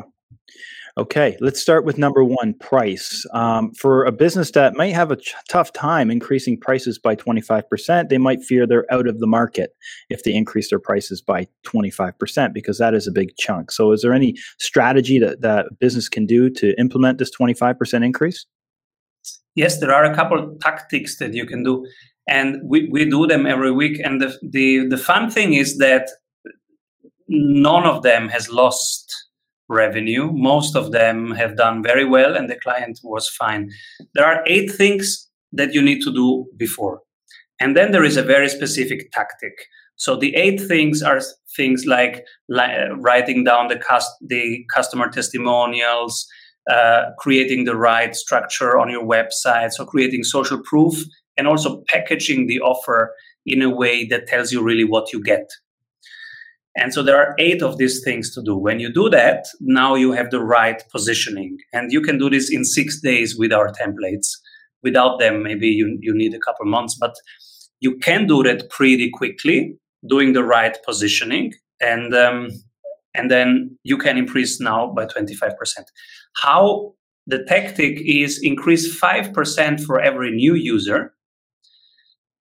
Okay, 0.96 1.36
let's 1.40 1.60
start 1.60 1.86
with 1.86 1.98
number 1.98 2.24
one 2.24 2.54
price. 2.54 3.26
Um, 3.34 3.74
for 3.74 4.06
a 4.06 4.12
business 4.12 4.52
that 4.52 4.76
might 4.76 4.94
have 4.94 5.10
a 5.10 5.16
ch- 5.16 5.34
tough 5.50 5.74
time 5.74 6.12
increasing 6.12 6.56
prices 6.56 7.00
by 7.00 7.16
25%, 7.16 8.10
they 8.10 8.20
might 8.20 8.44
fear 8.44 8.68
they're 8.68 8.86
out 8.94 9.08
of 9.08 9.20
the 9.20 9.26
market 9.26 9.72
if 10.12 10.24
they 10.24 10.36
increase 10.36 10.70
their 10.70 10.78
prices 10.78 11.20
by 11.20 11.48
25%, 11.66 12.54
because 12.54 12.78
that 12.78 12.94
is 12.94 13.08
a 13.08 13.12
big 13.12 13.36
chunk. 13.38 13.72
So, 13.72 13.92
is 13.92 14.04
there 14.04 14.14
any 14.14 14.36
strategy 14.60 15.18
that, 15.18 15.42
that 15.42 15.80
business 15.80 16.08
can 16.08 16.28
do 16.28 16.48
to 16.52 16.80
implement 16.80 17.18
this 17.18 17.32
25% 17.36 18.06
increase? 18.06 18.46
Yes, 19.56 19.80
there 19.80 19.94
are 19.94 20.06
a 20.06 20.14
couple 20.14 20.38
of 20.38 20.60
tactics 20.60 21.18
that 21.18 21.34
you 21.34 21.48
can 21.48 21.64
do, 21.64 21.88
and 22.30 22.58
we, 22.64 22.88
we 22.92 23.10
do 23.10 23.26
them 23.26 23.48
every 23.48 23.72
week. 23.72 24.00
And 24.04 24.22
the, 24.22 24.38
the, 24.44 24.88
the 24.90 24.98
fun 25.00 25.32
thing 25.32 25.56
is 25.56 25.80
that 25.80 26.08
none 27.28 27.84
of 27.84 28.04
them 28.04 28.30
has 28.30 28.52
lost 28.52 29.23
revenue. 29.70 30.32
Most 30.34 30.76
of 30.76 30.92
them 30.92 31.32
have 31.32 31.58
done 31.58 31.84
very 31.84 32.06
well 32.06 32.36
and 32.36 32.50
the 32.50 32.60
client 32.60 33.00
was 33.04 33.30
fine. 33.30 33.72
There 34.14 34.26
are 34.26 34.44
eight 34.48 34.72
things 34.72 35.30
that 35.52 35.74
you 35.74 35.82
need 35.82 36.02
to 36.04 36.14
do 36.14 36.46
before. 36.58 37.02
And 37.60 37.78
then 37.78 37.92
there 37.92 38.04
is 38.04 38.18
a 38.18 38.24
very 38.24 38.50
specific 38.50 39.12
tactic. 39.12 39.54
So 39.96 40.16
the 40.16 40.36
eight 40.36 40.60
things 40.60 41.02
are 41.02 41.22
things 41.56 41.86
like, 41.86 42.26
like 42.50 42.76
writing 42.98 43.44
down 43.44 43.68
the, 43.68 43.78
cust- 43.78 44.18
the 44.22 44.66
customer 44.74 45.10
testimonials, 45.10 46.28
uh, 46.70 47.04
creating 47.20 47.66
the 47.66 47.76
right 47.76 48.16
structure 48.16 48.78
on 48.78 48.90
your 48.90 49.06
website, 49.06 49.72
so 49.72 49.86
creating 49.86 50.24
social 50.24 50.62
proof, 50.64 51.04
and 51.38 51.48
also 51.48 51.84
packaging 51.88 52.48
the 52.48 52.60
offer 52.60 53.14
in 53.46 53.62
a 53.62 53.70
way 53.70 54.06
that 54.06 54.28
tells 54.28 54.52
you 54.52 54.62
really 54.64 54.84
what 54.84 55.12
you 55.14 55.22
get. 55.22 55.50
And 56.76 56.94
so 56.94 57.04
there 57.04 57.18
are 57.18 57.36
eight 57.38 57.62
of 57.62 57.78
these 57.78 58.04
things 58.04 58.34
to 58.34 58.42
do. 58.42 58.58
When 58.58 58.80
you 58.80 58.92
do 58.92 59.10
that, 59.10 59.46
now 59.60 59.96
you 59.96 60.12
have 60.12 60.32
the 60.32 60.42
right 60.42 60.84
positioning. 60.92 61.58
And 61.72 61.92
you 61.92 62.02
can 62.02 62.18
do 62.18 62.30
this 62.30 62.52
in 62.52 62.66
six 62.66 63.00
days 63.00 63.38
with 63.38 63.54
our 63.54 63.72
templates. 63.72 64.28
Without 64.82 65.20
them, 65.20 65.44
maybe 65.44 65.68
you, 65.68 65.98
you 66.02 66.14
need 66.16 66.34
a 66.34 66.40
couple 66.40 66.66
months, 66.66 66.96
but 67.00 67.14
you 67.80 67.98
can 68.00 68.26
do 68.26 68.42
that 68.44 68.70
pretty 68.70 69.10
quickly, 69.12 69.78
doing 70.08 70.34
the 70.34 70.44
right 70.44 70.78
positioning. 70.86 71.54
And, 71.80 72.14
um, 72.16 72.50
and 73.14 73.30
then 73.30 73.78
you 73.84 73.98
can 73.98 74.18
increase 74.18 74.60
now 74.60 74.92
by 74.94 75.06
25%. 75.06 75.54
How 76.42 76.94
the 77.28 77.44
tactic 77.44 78.00
is 78.02 78.40
increase 78.42 79.00
5% 79.00 79.84
for 79.86 80.02
every 80.02 80.32
new 80.32 80.56
user 80.56 81.14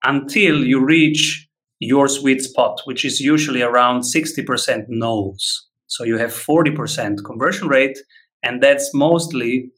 until 0.03 0.63
you 0.65 0.83
reach 0.83 1.47
your 1.83 2.07
sweet 2.07 2.41
spot, 2.41 2.81
which 2.85 3.03
is 3.03 3.19
usually 3.19 3.61
around 3.61 4.01
60% 4.01 4.85
no's. 4.87 5.67
So 5.87 6.03
you 6.03 6.17
have 6.17 6.31
40% 6.31 7.23
conversion 7.25 7.67
rate, 7.67 7.97
and 8.41 8.61
that's 8.61 8.93
mostly 8.93 9.69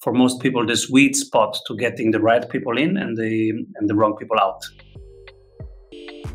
for 0.00 0.12
most 0.12 0.40
people 0.40 0.66
the 0.66 0.76
sweet 0.76 1.14
spot 1.14 1.56
to 1.66 1.76
getting 1.76 2.10
the 2.10 2.20
right 2.20 2.48
people 2.48 2.76
in 2.76 2.96
and 2.96 3.16
the 3.16 3.50
and 3.76 3.88
the 3.88 3.94
wrong 3.94 4.16
people 4.16 4.38
out. 4.40 4.60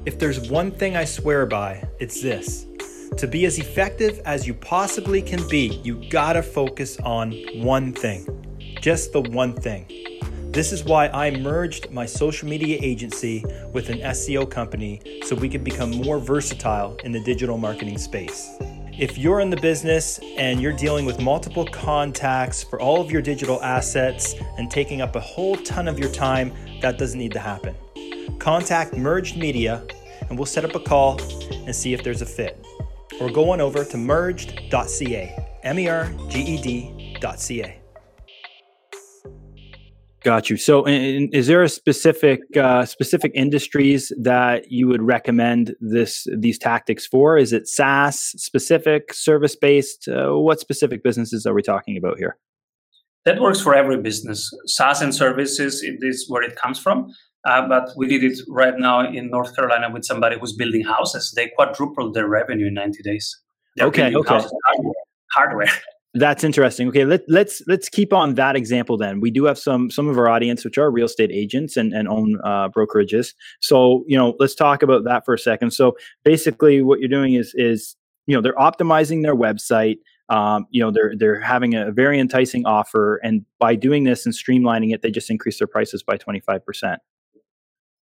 If 0.05 0.19
there's 0.19 0.49
one 0.49 0.71
thing 0.71 0.95
I 0.95 1.03
swear 1.03 1.45
by, 1.45 1.83
it's 1.99 2.21
this. 2.21 2.65
To 3.17 3.27
be 3.27 3.45
as 3.45 3.57
effective 3.57 4.21
as 4.25 4.45
you 4.47 4.53
possibly 4.53 5.21
can 5.21 5.45
be, 5.49 5.81
you 5.83 6.01
gotta 6.09 6.43
focus 6.43 6.97
on 6.99 7.33
one 7.55 7.91
thing. 7.91 8.21
Just 8.79 9.11
the 9.11 9.21
one 9.21 9.53
thing. 9.53 10.16
This 10.57 10.71
is 10.71 10.83
why 10.83 11.09
I 11.09 11.29
merged 11.29 11.91
my 11.91 12.07
social 12.07 12.49
media 12.49 12.79
agency 12.81 13.45
with 13.73 13.89
an 13.89 13.99
SEO 13.99 14.49
company 14.49 15.21
so 15.23 15.35
we 15.35 15.49
could 15.49 15.63
become 15.63 15.91
more 15.91 16.17
versatile 16.17 16.97
in 17.03 17.11
the 17.11 17.19
digital 17.19 17.59
marketing 17.59 17.99
space. 17.99 18.55
If 18.97 19.19
you're 19.19 19.39
in 19.39 19.51
the 19.51 19.57
business 19.57 20.19
and 20.35 20.59
you're 20.59 20.73
dealing 20.73 21.05
with 21.05 21.21
multiple 21.21 21.63
contacts 21.63 22.63
for 22.63 22.81
all 22.81 22.99
of 22.99 23.11
your 23.11 23.21
digital 23.21 23.61
assets 23.61 24.33
and 24.57 24.71
taking 24.71 24.99
up 24.99 25.15
a 25.15 25.19
whole 25.19 25.57
ton 25.57 25.87
of 25.87 25.99
your 25.99 26.09
time, 26.09 26.51
that 26.81 26.97
doesn't 26.97 27.19
need 27.19 27.33
to 27.33 27.39
happen. 27.39 27.75
Contact 28.39 28.97
Merged 28.97 29.37
Media 29.37 29.85
and 30.27 30.39
we'll 30.39 30.47
set 30.47 30.65
up 30.65 30.73
a 30.73 30.79
call 30.79 31.21
and 31.67 31.75
see 31.75 31.93
if 31.93 32.01
there's 32.01 32.23
a 32.23 32.25
fit. 32.25 32.65
Or 33.21 33.29
go 33.29 33.51
on 33.51 33.61
over 33.61 33.85
to 33.85 33.95
merged.ca, 33.95 35.59
M 35.61 35.77
E 35.77 35.87
R 35.87 36.11
G 36.29 36.39
E 36.41 36.61
D.ca. 36.63 37.79
Got 40.27 40.49
you. 40.49 40.57
So, 40.57 40.85
in, 40.85 41.29
is 41.31 41.47
there 41.47 41.63
a 41.63 41.69
specific 41.69 42.41
uh, 42.57 42.83
specific 42.83 43.31
industries 43.33 44.11
that 44.19 44.69
you 44.69 44.85
would 44.89 45.01
recommend 45.01 45.73
this 45.79 46.27
these 46.37 46.59
tactics 46.59 47.07
for? 47.07 47.37
Is 47.37 47.53
it 47.53 47.65
SaaS 47.65 48.33
specific, 48.35 49.13
service 49.13 49.55
based? 49.55 50.09
Uh, 50.09 50.37
what 50.37 50.59
specific 50.59 51.01
businesses 51.01 51.45
are 51.45 51.53
we 51.53 51.61
talking 51.61 51.95
about 51.95 52.17
here? 52.17 52.35
That 53.23 53.39
works 53.39 53.61
for 53.61 53.73
every 53.73 54.01
business. 54.01 54.51
SaaS 54.65 55.01
and 55.01 55.15
services 55.15 55.81
it 55.81 55.99
is 56.01 56.25
where 56.27 56.43
it 56.43 56.57
comes 56.57 56.77
from. 56.77 57.09
Uh, 57.45 57.65
but 57.65 57.91
we 57.95 58.07
did 58.09 58.21
it 58.21 58.37
right 58.49 58.77
now 58.77 59.09
in 59.09 59.29
North 59.29 59.55
Carolina 59.55 59.89
with 59.89 60.03
somebody 60.03 60.37
who's 60.37 60.51
building 60.51 60.83
houses. 60.83 61.31
They 61.37 61.53
quadrupled 61.55 62.15
their 62.15 62.27
revenue 62.27 62.67
in 62.67 62.73
90 62.73 63.01
days. 63.01 63.33
They're 63.77 63.87
okay. 63.87 64.13
Okay. 64.13 64.33
Houses, 64.33 64.51
hardware. 64.65 64.93
hardware. 65.31 65.71
That's 66.17 66.43
interesting. 66.43 66.87
Okay, 66.87 67.05
let, 67.05 67.23
let's 67.27 67.61
let's 67.67 67.89
keep 67.89 68.11
on 68.11 68.33
that 68.35 68.55
example 68.55 68.97
then. 68.97 69.19
We 69.19 69.29
do 69.29 69.45
have 69.45 69.59
some 69.59 69.91
some 69.91 70.07
of 70.07 70.17
our 70.17 70.27
audience 70.27 70.65
which 70.65 70.77
are 70.79 70.89
real 70.89 71.05
estate 71.05 71.29
agents 71.31 71.77
and, 71.77 71.93
and 71.93 72.07
own 72.07 72.39
uh, 72.43 72.69
brokerages. 72.69 73.33
So 73.61 74.03
you 74.07 74.17
know, 74.17 74.35
let's 74.39 74.55
talk 74.55 74.81
about 74.81 75.03
that 75.03 75.25
for 75.25 75.35
a 75.35 75.39
second. 75.39 75.71
So 75.71 75.95
basically, 76.23 76.81
what 76.81 76.99
you're 76.99 77.09
doing 77.09 77.35
is 77.35 77.53
is 77.55 77.95
you 78.25 78.35
know 78.35 78.41
they're 78.41 78.55
optimizing 78.55 79.21
their 79.21 79.35
website. 79.35 79.97
Um, 80.29 80.65
you 80.71 80.81
know 80.81 80.89
they're 80.89 81.13
they're 81.15 81.39
having 81.39 81.75
a 81.75 81.91
very 81.91 82.19
enticing 82.19 82.65
offer, 82.65 83.17
and 83.17 83.45
by 83.59 83.75
doing 83.75 84.03
this 84.03 84.25
and 84.25 84.33
streamlining 84.33 84.93
it, 84.93 85.03
they 85.03 85.11
just 85.11 85.29
increase 85.29 85.59
their 85.59 85.67
prices 85.67 86.01
by 86.01 86.17
twenty 86.17 86.39
five 86.39 86.65
percent 86.65 86.99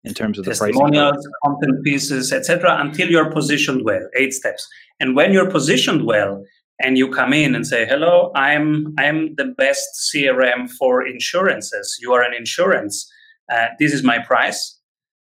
in 0.03 0.13
terms 0.13 0.37
of 0.37 0.45
the 0.45 0.51
testimonials, 0.51 1.27
content 1.43 1.83
pieces, 1.83 2.31
etc. 2.31 2.77
Until 2.79 3.09
you're 3.09 3.31
positioned 3.31 3.83
well. 3.85 4.07
Eight 4.15 4.33
steps, 4.33 4.67
and 4.99 5.15
when 5.15 5.33
you're 5.33 5.49
positioned 5.49 6.05
well 6.05 6.43
and 6.83 6.97
you 6.97 7.09
come 7.09 7.33
in 7.33 7.55
and 7.55 7.65
say 7.65 7.85
hello 7.85 8.31
i'm 8.35 8.93
i'm 8.99 9.33
the 9.35 9.45
best 9.57 9.87
crm 10.13 10.69
for 10.69 11.05
insurances. 11.07 11.97
You 12.01 12.13
are 12.13 12.21
an 12.21 12.33
insurance. 12.33 13.09
Uh, 13.51 13.67
this 13.79 13.93
is 13.93 14.03
my 14.03 14.19
price. 14.19 14.79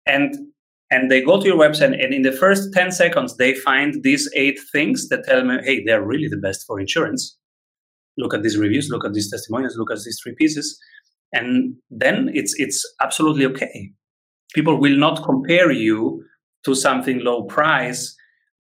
And 0.06 0.36
and 0.90 1.12
they 1.12 1.22
go 1.22 1.40
to 1.40 1.46
your 1.46 1.58
website 1.58 2.02
and 2.02 2.14
in 2.14 2.22
the 2.22 2.32
first 2.32 2.74
10 2.74 2.92
seconds 2.92 3.36
they 3.36 3.54
find 3.54 4.04
these 4.04 4.30
eight 4.36 4.60
things 4.72 5.10
that 5.10 5.26
tell 5.26 5.44
me 5.44 5.58
hey 5.64 5.84
they're 5.84 6.06
really 6.06 6.28
the 6.28 6.38
best 6.38 6.66
for 6.68 6.80
insurance. 6.80 7.38
Look 8.18 8.34
at 8.34 8.44
these 8.44 8.58
reviews 8.58 8.90
look 8.90 9.06
at 9.06 9.14
these 9.14 9.32
testimonials 9.32 9.78
look 9.78 9.92
at 9.92 10.04
these 10.04 10.20
three 10.22 10.36
pieces. 10.36 10.80
And 11.34 11.76
then 11.90 12.30
it's 12.34 12.54
it's 12.58 12.80
absolutely 13.02 13.46
okay. 13.48 13.92
People 14.54 14.80
will 14.80 14.98
not 14.98 15.24
compare 15.24 15.72
you 15.72 16.24
to 16.66 16.74
something 16.74 17.20
low 17.20 17.44
price 17.44 18.16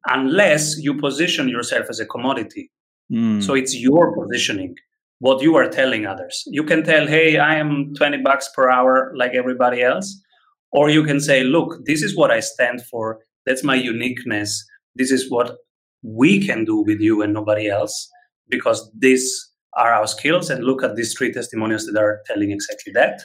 unless 0.06 0.78
you 0.78 0.94
position 0.94 1.50
yourself 1.50 1.88
as 1.90 2.00
a 2.00 2.06
commodity. 2.06 2.72
Mm. 3.12 3.42
So 3.42 3.54
it's 3.54 3.76
your 3.76 4.16
positioning, 4.16 4.76
what 5.20 5.42
you 5.42 5.56
are 5.56 5.70
telling 5.70 6.06
others. 6.06 6.44
You 6.48 6.64
can 6.64 6.84
tell, 6.84 7.08
hey, 7.08 7.38
I 7.38 7.56
am 7.56 7.94
20 7.96 8.22
bucks 8.22 8.50
per 8.56 8.70
hour 8.70 9.14
like 9.16 9.34
everybody 9.34 9.82
else. 9.82 10.22
Or 10.72 10.90
you 10.90 11.04
can 11.04 11.20
say, 11.20 11.44
look, 11.44 11.86
this 11.86 12.04
is 12.04 12.16
what 12.16 12.32
I 12.32 12.42
stand 12.42 12.82
for. 12.86 13.20
That's 13.46 13.64
my 13.64 13.76
uniqueness. 13.76 14.66
This 14.96 15.12
is 15.12 15.32
what 15.32 15.56
we 16.04 16.46
can 16.46 16.66
do 16.66 16.82
with 16.82 17.00
you 17.00 17.22
and 17.22 17.34
nobody 17.34 17.70
else 17.70 18.10
because 18.50 18.90
these 18.98 19.50
are 19.78 19.94
our 19.94 20.08
skills. 20.08 20.50
And 20.50 20.64
look 20.64 20.84
at 20.84 20.96
these 20.96 21.14
three 21.14 21.32
testimonials 21.32 21.86
that 21.86 21.98
are 21.98 22.22
telling 22.26 22.52
exactly 22.52 22.92
that. 22.94 23.24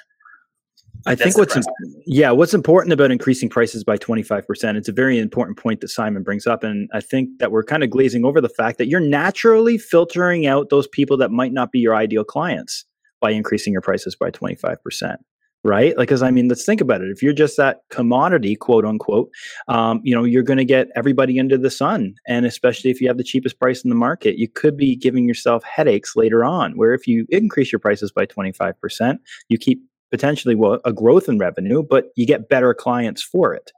I 1.06 1.14
think 1.14 1.36
what's 1.36 1.56
imp- 1.56 1.66
yeah, 2.06 2.30
what's 2.30 2.54
important 2.54 2.92
about 2.92 3.10
increasing 3.10 3.48
prices 3.48 3.84
by 3.84 3.96
25%, 3.96 4.76
it's 4.76 4.88
a 4.88 4.92
very 4.92 5.18
important 5.18 5.58
point 5.58 5.80
that 5.80 5.88
Simon 5.88 6.22
brings 6.22 6.46
up 6.46 6.62
and 6.62 6.88
I 6.92 7.00
think 7.00 7.38
that 7.38 7.50
we're 7.50 7.64
kind 7.64 7.82
of 7.82 7.90
glazing 7.90 8.24
over 8.24 8.40
the 8.40 8.48
fact 8.48 8.78
that 8.78 8.88
you're 8.88 9.00
naturally 9.00 9.78
filtering 9.78 10.46
out 10.46 10.70
those 10.70 10.86
people 10.88 11.16
that 11.18 11.30
might 11.30 11.52
not 11.52 11.72
be 11.72 11.78
your 11.78 11.94
ideal 11.94 12.24
clients 12.24 12.84
by 13.20 13.30
increasing 13.30 13.72
your 13.72 13.82
prices 13.82 14.14
by 14.16 14.30
25%. 14.30 15.16
right? 15.64 15.96
Like, 15.96 16.08
because 16.08 16.22
I 16.22 16.32
mean, 16.32 16.48
let's 16.48 16.64
think 16.64 16.80
about 16.80 17.02
it. 17.02 17.10
If 17.10 17.22
you're 17.22 17.32
just 17.32 17.56
that 17.56 17.82
commodity, 17.88 18.56
quote 18.56 18.84
unquote, 18.84 19.30
um, 19.68 20.00
you 20.02 20.14
know, 20.14 20.24
you're 20.24 20.42
going 20.42 20.58
to 20.58 20.64
get 20.64 20.88
everybody 20.96 21.38
under 21.38 21.56
the 21.56 21.70
sun, 21.70 22.14
and 22.26 22.44
especially 22.44 22.90
if 22.90 23.00
you 23.00 23.06
have 23.06 23.16
the 23.16 23.24
cheapest 23.24 23.60
price 23.60 23.84
in 23.84 23.88
the 23.88 23.94
market, 23.94 24.38
you 24.38 24.48
could 24.48 24.76
be 24.76 24.96
giving 24.96 25.24
yourself 25.26 25.62
headaches 25.62 26.16
later 26.16 26.44
on. 26.44 26.72
Where 26.72 26.94
if 26.94 27.06
you 27.06 27.26
increase 27.28 27.70
your 27.70 27.78
prices 27.78 28.10
by 28.10 28.26
25 28.26 28.80
percent, 28.80 29.20
you 29.48 29.56
keep 29.56 29.80
potentially 30.12 30.54
well 30.54 30.78
a 30.84 30.92
growth 30.92 31.28
in 31.28 31.38
revenue, 31.38 31.82
but 31.82 32.04
you 32.14 32.26
get 32.26 32.48
better 32.48 32.72
clients 32.74 33.22
for 33.22 33.52
it. 33.54 33.72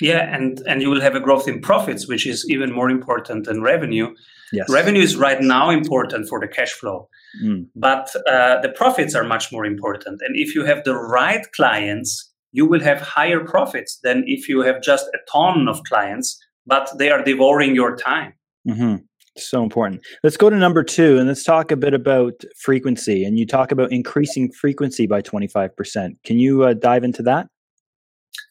Yeah, 0.00 0.34
and 0.34 0.60
and 0.68 0.82
you 0.82 0.90
will 0.90 1.00
have 1.00 1.14
a 1.14 1.20
growth 1.20 1.48
in 1.48 1.60
profits, 1.60 2.06
which 2.06 2.26
is 2.26 2.44
even 2.50 2.70
more 2.70 2.90
important 2.90 3.46
than 3.46 3.62
revenue. 3.62 4.14
Yes. 4.52 4.68
Revenue 4.68 5.00
is 5.00 5.16
right 5.16 5.40
now 5.40 5.70
important 5.70 6.28
for 6.28 6.38
the 6.38 6.46
cash 6.46 6.72
flow, 6.72 7.08
mm. 7.42 7.66
but 7.74 8.14
uh, 8.30 8.60
the 8.60 8.68
profits 8.68 9.14
are 9.14 9.24
much 9.24 9.50
more 9.50 9.64
important. 9.64 10.20
And 10.24 10.36
if 10.36 10.54
you 10.54 10.64
have 10.64 10.84
the 10.84 10.94
right 10.94 11.44
clients, 11.56 12.30
you 12.52 12.66
will 12.66 12.80
have 12.80 13.00
higher 13.00 13.40
profits 13.40 13.98
than 14.04 14.22
if 14.26 14.48
you 14.48 14.60
have 14.60 14.82
just 14.82 15.06
a 15.14 15.18
ton 15.32 15.66
of 15.66 15.82
clients, 15.84 16.38
but 16.66 16.90
they 16.98 17.10
are 17.10 17.24
devouring 17.24 17.74
your 17.74 17.96
time. 17.96 18.34
Mm-hmm. 18.68 18.96
So 19.36 19.62
important. 19.62 20.02
Let's 20.22 20.36
go 20.36 20.48
to 20.48 20.56
number 20.56 20.82
two 20.82 21.18
and 21.18 21.28
let's 21.28 21.44
talk 21.44 21.70
a 21.70 21.76
bit 21.76 21.92
about 21.92 22.42
frequency. 22.58 23.24
And 23.24 23.38
you 23.38 23.46
talk 23.46 23.70
about 23.70 23.92
increasing 23.92 24.50
frequency 24.50 25.06
by 25.06 25.20
25%. 25.20 26.16
Can 26.24 26.38
you 26.38 26.64
uh, 26.64 26.74
dive 26.74 27.04
into 27.04 27.22
that? 27.24 27.48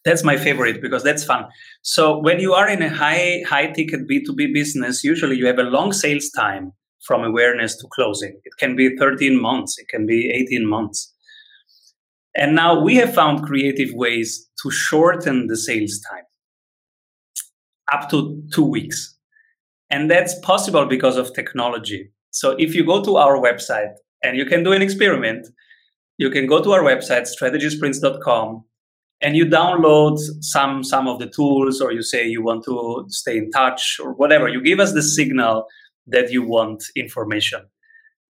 That's 0.04 0.24
my 0.24 0.38
favorite 0.38 0.82
because 0.82 1.04
that's 1.04 1.24
fun. 1.24 1.46
So 1.82 2.20
when 2.20 2.40
you 2.40 2.54
are 2.54 2.68
in 2.68 2.82
a 2.82 2.90
high 2.90 3.44
high 3.48 3.68
ticket 3.68 4.08
B2B 4.08 4.54
business, 4.54 5.04
usually 5.04 5.36
you 5.36 5.48
have 5.48 5.60
a 5.60 5.64
long 5.64 5.94
sales 5.94 6.30
time 6.30 6.72
from 7.02 7.24
awareness 7.24 7.76
to 7.78 7.88
closing. 7.92 8.40
It 8.44 8.54
can 8.58 8.76
be 8.76 8.96
13 8.98 9.40
months, 9.40 9.78
it 9.78 9.88
can 9.90 10.06
be 10.06 10.30
18 10.32 10.68
months. 10.68 11.12
And 12.36 12.56
now 12.56 12.80
we 12.80 12.96
have 12.96 13.14
found 13.14 13.44
creative 13.44 13.94
ways 13.94 14.48
to 14.62 14.70
shorten 14.70 15.48
the 15.48 15.58
sales 15.58 16.00
time 16.12 16.24
up 17.92 18.10
to 18.10 18.44
2 18.54 18.64
weeks. 18.64 19.15
And 19.90 20.10
that's 20.10 20.38
possible 20.40 20.86
because 20.86 21.18
of 21.18 21.34
technology. 21.34 22.12
So 22.32 22.56
if 22.58 22.76
you 22.76 22.86
go 22.86 23.04
to 23.04 23.18
our 23.18 23.38
website 23.38 23.94
and 24.24 24.36
you 24.36 24.46
can 24.46 24.64
do 24.64 24.74
an 24.74 24.82
experiment, 24.82 25.48
you 26.18 26.30
can 26.30 26.48
go 26.48 26.62
to 26.62 26.72
our 26.72 26.82
website 26.82 27.28
strategysprints.com 27.28 28.64
and 29.22 29.38
you 29.38 29.46
download 29.46 30.18
some 30.42 30.84
some 30.84 31.08
of 31.08 31.20
the 31.20 31.30
tools 31.30 31.82
or 31.82 31.92
you 31.92 32.02
say 32.02 32.28
you 32.28 32.44
want 32.44 32.64
to 32.66 33.06
stay 33.10 33.38
in 33.38 33.52
touch 33.52 33.98
or 34.02 34.14
whatever. 34.14 34.48
You 34.48 34.62
give 34.62 34.80
us 34.80 34.94
the 34.94 35.02
signal 35.02 35.66
that 36.08 36.32
you 36.32 36.44
want 36.44 36.84
information. 36.96 37.62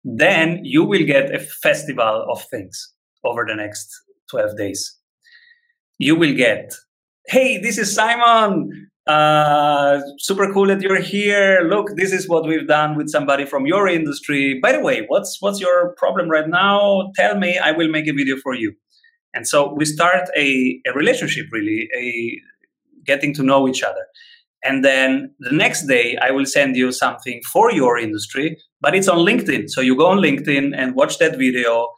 Then 0.04 0.60
you 0.62 0.84
will 0.84 1.04
get 1.04 1.34
a 1.34 1.38
festival 1.38 2.26
of 2.30 2.44
things 2.50 2.92
over 3.24 3.44
the 3.46 3.54
next 3.54 3.88
12 4.30 4.56
days. 4.56 4.98
You 5.98 6.16
will 6.16 6.34
get 6.34 6.74
hey 7.26 7.56
this 7.56 7.78
is 7.78 7.94
simon 7.94 8.90
uh, 9.06 10.00
super 10.18 10.52
cool 10.52 10.66
that 10.66 10.80
you're 10.80 11.00
here 11.00 11.60
look 11.68 11.94
this 11.96 12.12
is 12.12 12.28
what 12.28 12.46
we've 12.46 12.66
done 12.66 12.96
with 12.96 13.08
somebody 13.10 13.44
from 13.44 13.66
your 13.66 13.86
industry 13.86 14.58
by 14.62 14.72
the 14.72 14.80
way 14.80 15.04
what's 15.08 15.36
what's 15.40 15.60
your 15.60 15.94
problem 15.98 16.28
right 16.30 16.48
now 16.48 17.10
tell 17.14 17.38
me 17.38 17.58
i 17.58 17.70
will 17.70 17.88
make 17.88 18.08
a 18.08 18.12
video 18.12 18.36
for 18.42 18.54
you 18.54 18.72
and 19.34 19.46
so 19.48 19.74
we 19.74 19.84
start 19.84 20.28
a, 20.36 20.80
a 20.86 20.92
relationship, 20.94 21.46
really, 21.52 21.88
a 21.96 22.40
getting 23.04 23.34
to 23.34 23.42
know 23.42 23.68
each 23.68 23.82
other. 23.82 24.06
And 24.62 24.82
then 24.82 25.34
the 25.40 25.52
next 25.52 25.86
day, 25.86 26.16
I 26.22 26.30
will 26.30 26.46
send 26.46 26.76
you 26.76 26.90
something 26.90 27.42
for 27.52 27.70
your 27.70 27.98
industry, 27.98 28.56
but 28.80 28.94
it's 28.94 29.08
on 29.08 29.18
LinkedIn. 29.18 29.68
So 29.68 29.82
you 29.82 29.94
go 29.94 30.06
on 30.06 30.18
LinkedIn 30.18 30.72
and 30.74 30.94
watch 30.94 31.18
that 31.18 31.36
video, 31.36 31.88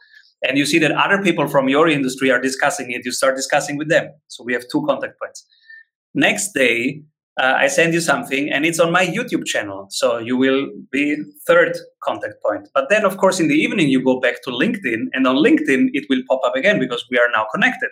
and 0.43 0.57
you 0.57 0.65
see 0.65 0.79
that 0.79 0.91
other 0.91 1.21
people 1.23 1.47
from 1.47 1.69
your 1.69 1.87
industry 1.87 2.29
are 2.29 2.41
discussing 2.41 2.91
it. 2.91 3.05
You 3.05 3.11
start 3.11 3.37
discussing 3.37 3.77
with 3.77 3.87
them. 3.87 4.09
So 4.27 4.43
we 4.43 4.51
have 4.53 4.63
two 4.69 4.83
contact 4.85 5.13
points. 5.21 5.45
Next 6.13 6.53
day, 6.53 7.03
uh, 7.39 7.53
I 7.55 7.67
send 7.67 7.93
you 7.93 8.01
something 8.01 8.49
and 8.51 8.65
it's 8.65 8.79
on 8.79 8.91
my 8.91 9.05
YouTube 9.05 9.45
channel. 9.45 9.87
So 9.89 10.17
you 10.17 10.35
will 10.35 10.67
be 10.91 11.17
third 11.45 11.77
contact 12.03 12.41
point. 12.43 12.67
But 12.73 12.89
then, 12.89 13.05
of 13.05 13.17
course, 13.17 13.39
in 13.39 13.47
the 13.47 13.55
evening, 13.55 13.89
you 13.89 14.03
go 14.03 14.19
back 14.19 14.41
to 14.43 14.49
LinkedIn 14.49 15.07
and 15.13 15.27
on 15.27 15.35
LinkedIn, 15.35 15.89
it 15.93 16.05
will 16.09 16.21
pop 16.27 16.41
up 16.43 16.55
again 16.55 16.79
because 16.79 17.05
we 17.11 17.17
are 17.17 17.29
now 17.35 17.45
connected. 17.53 17.91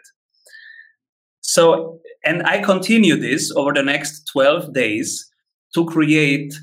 So, 1.41 1.99
and 2.23 2.41
I 2.43 2.59
continue 2.59 3.15
this 3.15 3.51
over 3.55 3.71
the 3.71 3.83
next 3.83 4.27
12 4.31 4.73
days 4.73 5.31
to 5.75 5.85
create 5.85 6.53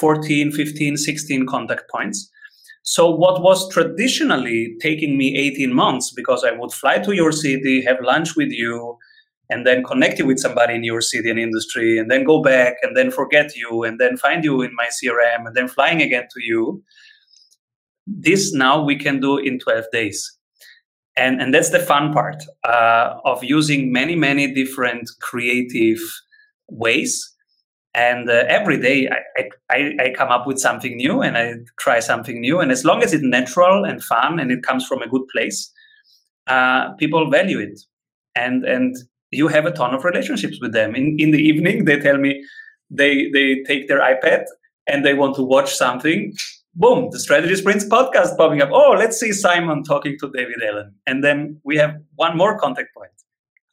14, 0.00 0.50
15, 0.50 0.96
16 0.96 1.46
contact 1.46 1.84
points. 1.90 2.28
So, 2.82 3.08
what 3.08 3.40
was 3.40 3.68
traditionally 3.72 4.74
taking 4.80 5.16
me 5.16 5.36
18 5.36 5.72
months 5.72 6.12
because 6.12 6.42
I 6.42 6.50
would 6.50 6.72
fly 6.72 6.98
to 6.98 7.12
your 7.12 7.30
city, 7.30 7.84
have 7.84 7.98
lunch 8.02 8.34
with 8.34 8.50
you, 8.50 8.98
and 9.52 9.66
then 9.66 9.84
connect 9.84 10.18
you 10.18 10.26
with 10.26 10.38
somebody 10.38 10.74
in 10.74 10.82
your 10.82 11.02
city 11.02 11.28
and 11.28 11.38
industry 11.38 11.98
and 11.98 12.10
then 12.10 12.24
go 12.24 12.40
back 12.40 12.76
and 12.82 12.96
then 12.96 13.10
forget 13.10 13.54
you 13.54 13.84
and 13.84 14.00
then 14.00 14.16
find 14.16 14.44
you 14.44 14.62
in 14.62 14.74
my 14.74 14.88
crm 14.96 15.46
and 15.46 15.54
then 15.54 15.68
flying 15.68 16.00
again 16.00 16.26
to 16.32 16.40
you. 16.42 16.82
This 18.06 18.52
now 18.54 18.82
we 18.82 18.96
can 18.96 19.20
do 19.20 19.36
in 19.36 19.58
12 19.58 19.84
days. 19.92 20.18
And 21.16 21.42
and 21.42 21.52
that's 21.52 21.70
the 21.70 21.78
fun 21.78 22.12
part 22.12 22.42
uh, 22.64 23.16
of 23.26 23.44
using 23.44 23.92
many 23.92 24.16
many 24.16 24.52
different 24.54 25.10
creative 25.20 26.00
ways. 26.68 27.12
And 27.94 28.30
uh, 28.30 28.44
every 28.48 28.80
day 28.80 29.10
I, 29.36 29.50
I, 29.70 29.78
I 30.04 30.14
come 30.16 30.30
up 30.30 30.46
with 30.46 30.58
something 30.58 30.96
new 30.96 31.20
and 31.20 31.36
i 31.36 31.56
try 31.78 32.00
something 32.00 32.40
new. 32.40 32.60
And 32.60 32.72
as 32.72 32.86
long 32.86 33.02
as 33.02 33.12
it's 33.12 33.22
natural 33.22 33.84
and 33.84 34.02
fun 34.02 34.40
and 34.40 34.50
it 34.50 34.62
comes 34.62 34.86
from 34.86 35.02
a 35.02 35.08
good 35.08 35.26
place 35.34 35.70
uh, 36.46 36.92
people 36.94 37.30
value 37.30 37.58
it. 37.58 37.78
And 38.34 38.64
and 38.64 38.96
you 39.32 39.48
have 39.48 39.66
a 39.66 39.72
ton 39.72 39.94
of 39.94 40.04
relationships 40.04 40.58
with 40.60 40.72
them. 40.72 40.94
In 40.94 41.16
in 41.18 41.30
the 41.30 41.38
evening, 41.38 41.84
they 41.86 41.98
tell 41.98 42.18
me 42.18 42.44
they 42.90 43.30
they 43.32 43.62
take 43.66 43.88
their 43.88 44.00
iPad 44.00 44.44
and 44.86 45.04
they 45.04 45.14
want 45.14 45.34
to 45.36 45.42
watch 45.42 45.74
something. 45.74 46.32
Boom, 46.74 47.08
the 47.10 47.20
Strategy 47.20 47.54
Sprints 47.56 47.84
podcast 47.84 48.36
popping 48.36 48.62
up. 48.62 48.70
Oh, 48.72 48.92
let's 48.92 49.18
see 49.18 49.32
Simon 49.32 49.82
talking 49.82 50.16
to 50.20 50.30
David 50.30 50.62
Allen. 50.66 50.94
And 51.06 51.22
then 51.22 51.60
we 51.64 51.76
have 51.76 51.96
one 52.14 52.36
more 52.36 52.58
contact 52.58 52.94
point. 52.96 53.12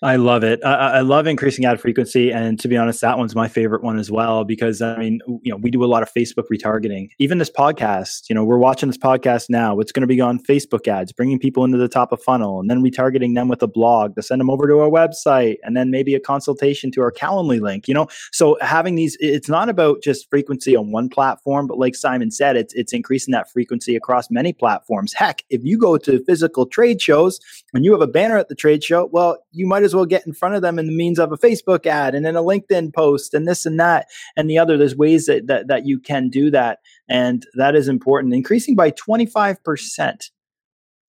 I 0.01 0.15
love 0.15 0.45
it. 0.45 0.63
I, 0.63 0.73
I, 0.75 0.99
love 1.01 1.27
increasing 1.27 1.65
ad 1.65 1.81
frequency, 1.81 2.31
and 2.31 2.57
to 2.61 2.69
be 2.69 2.77
honest, 2.77 3.01
that 3.01 3.17
one's 3.17 3.35
my 3.35 3.49
favorite 3.49 3.83
one 3.83 3.99
as 3.99 4.09
well 4.09 4.45
because 4.45 4.81
I 4.81 4.95
mean, 4.97 5.19
you 5.43 5.51
know, 5.51 5.57
we 5.57 5.69
do 5.69 5.83
a 5.83 5.87
lot 5.87 6.03
of 6.03 6.13
Facebook 6.13 6.45
retargeting. 6.49 7.09
Even 7.19 7.37
this 7.37 7.49
podcast, 7.49 8.29
you 8.29 8.33
know, 8.33 8.45
we're 8.45 8.57
watching 8.57 8.87
this 8.87 8.97
podcast 8.97 9.49
now. 9.49 9.77
It's 9.81 9.91
going 9.91 10.01
to 10.01 10.07
be 10.07 10.21
on 10.21 10.39
Facebook 10.39 10.87
ads, 10.87 11.11
bringing 11.11 11.37
people 11.37 11.65
into 11.65 11.77
the 11.77 11.89
top 11.89 12.13
of 12.13 12.23
funnel, 12.23 12.61
and 12.61 12.69
then 12.69 12.81
retargeting 12.81 13.35
them 13.35 13.49
with 13.49 13.61
a 13.61 13.67
blog 13.67 14.15
to 14.15 14.21
send 14.21 14.39
them 14.39 14.49
over 14.49 14.69
to 14.69 14.79
our 14.79 14.89
website, 14.89 15.57
and 15.63 15.75
then 15.75 15.91
maybe 15.91 16.15
a 16.15 16.19
consultation 16.21 16.91
to 16.91 17.01
our 17.01 17.11
Calendly 17.11 17.59
link. 17.59 17.85
You 17.89 17.93
know, 17.93 18.07
so 18.31 18.57
having 18.61 18.95
these, 18.95 19.17
it's 19.19 19.49
not 19.49 19.67
about 19.67 20.01
just 20.01 20.29
frequency 20.29 20.77
on 20.77 20.93
one 20.93 21.09
platform, 21.09 21.67
but 21.67 21.77
like 21.77 21.93
Simon 21.93 22.31
said, 22.31 22.55
it's 22.55 22.73
it's 22.73 22.93
increasing 22.93 23.33
that 23.33 23.51
frequency 23.51 23.97
across 23.97 24.31
many 24.31 24.53
platforms. 24.53 25.11
Heck, 25.11 25.43
if 25.49 25.61
you 25.65 25.77
go 25.77 25.97
to 25.97 26.23
physical 26.23 26.65
trade 26.65 27.01
shows 27.01 27.41
and 27.73 27.83
you 27.83 27.91
have 27.91 28.01
a 28.01 28.07
banner 28.07 28.37
at 28.37 28.47
the 28.47 28.55
trade 28.55 28.81
show, 28.81 29.09
well, 29.11 29.37
you 29.51 29.67
might 29.67 29.83
as 29.83 29.88
well 29.95 30.05
get 30.05 30.25
in 30.25 30.33
front 30.33 30.55
of 30.55 30.61
them 30.61 30.79
in 30.79 30.87
the 30.87 30.95
means 30.95 31.19
of 31.19 31.31
a 31.31 31.37
Facebook 31.37 31.85
ad 31.85 32.15
and 32.15 32.25
then 32.25 32.35
a 32.35 32.43
LinkedIn 32.43 32.93
post 32.93 33.33
and 33.33 33.47
this 33.47 33.65
and 33.65 33.79
that 33.79 34.07
and 34.35 34.49
the 34.49 34.57
other. 34.57 34.77
There's 34.77 34.95
ways 34.95 35.25
that, 35.25 35.47
that, 35.47 35.67
that 35.67 35.85
you 35.85 35.99
can 35.99 36.29
do 36.29 36.49
that. 36.51 36.79
And 37.07 37.45
that 37.55 37.75
is 37.75 37.87
important. 37.87 38.33
Increasing 38.33 38.75
by 38.75 38.91
25%. 38.91 40.29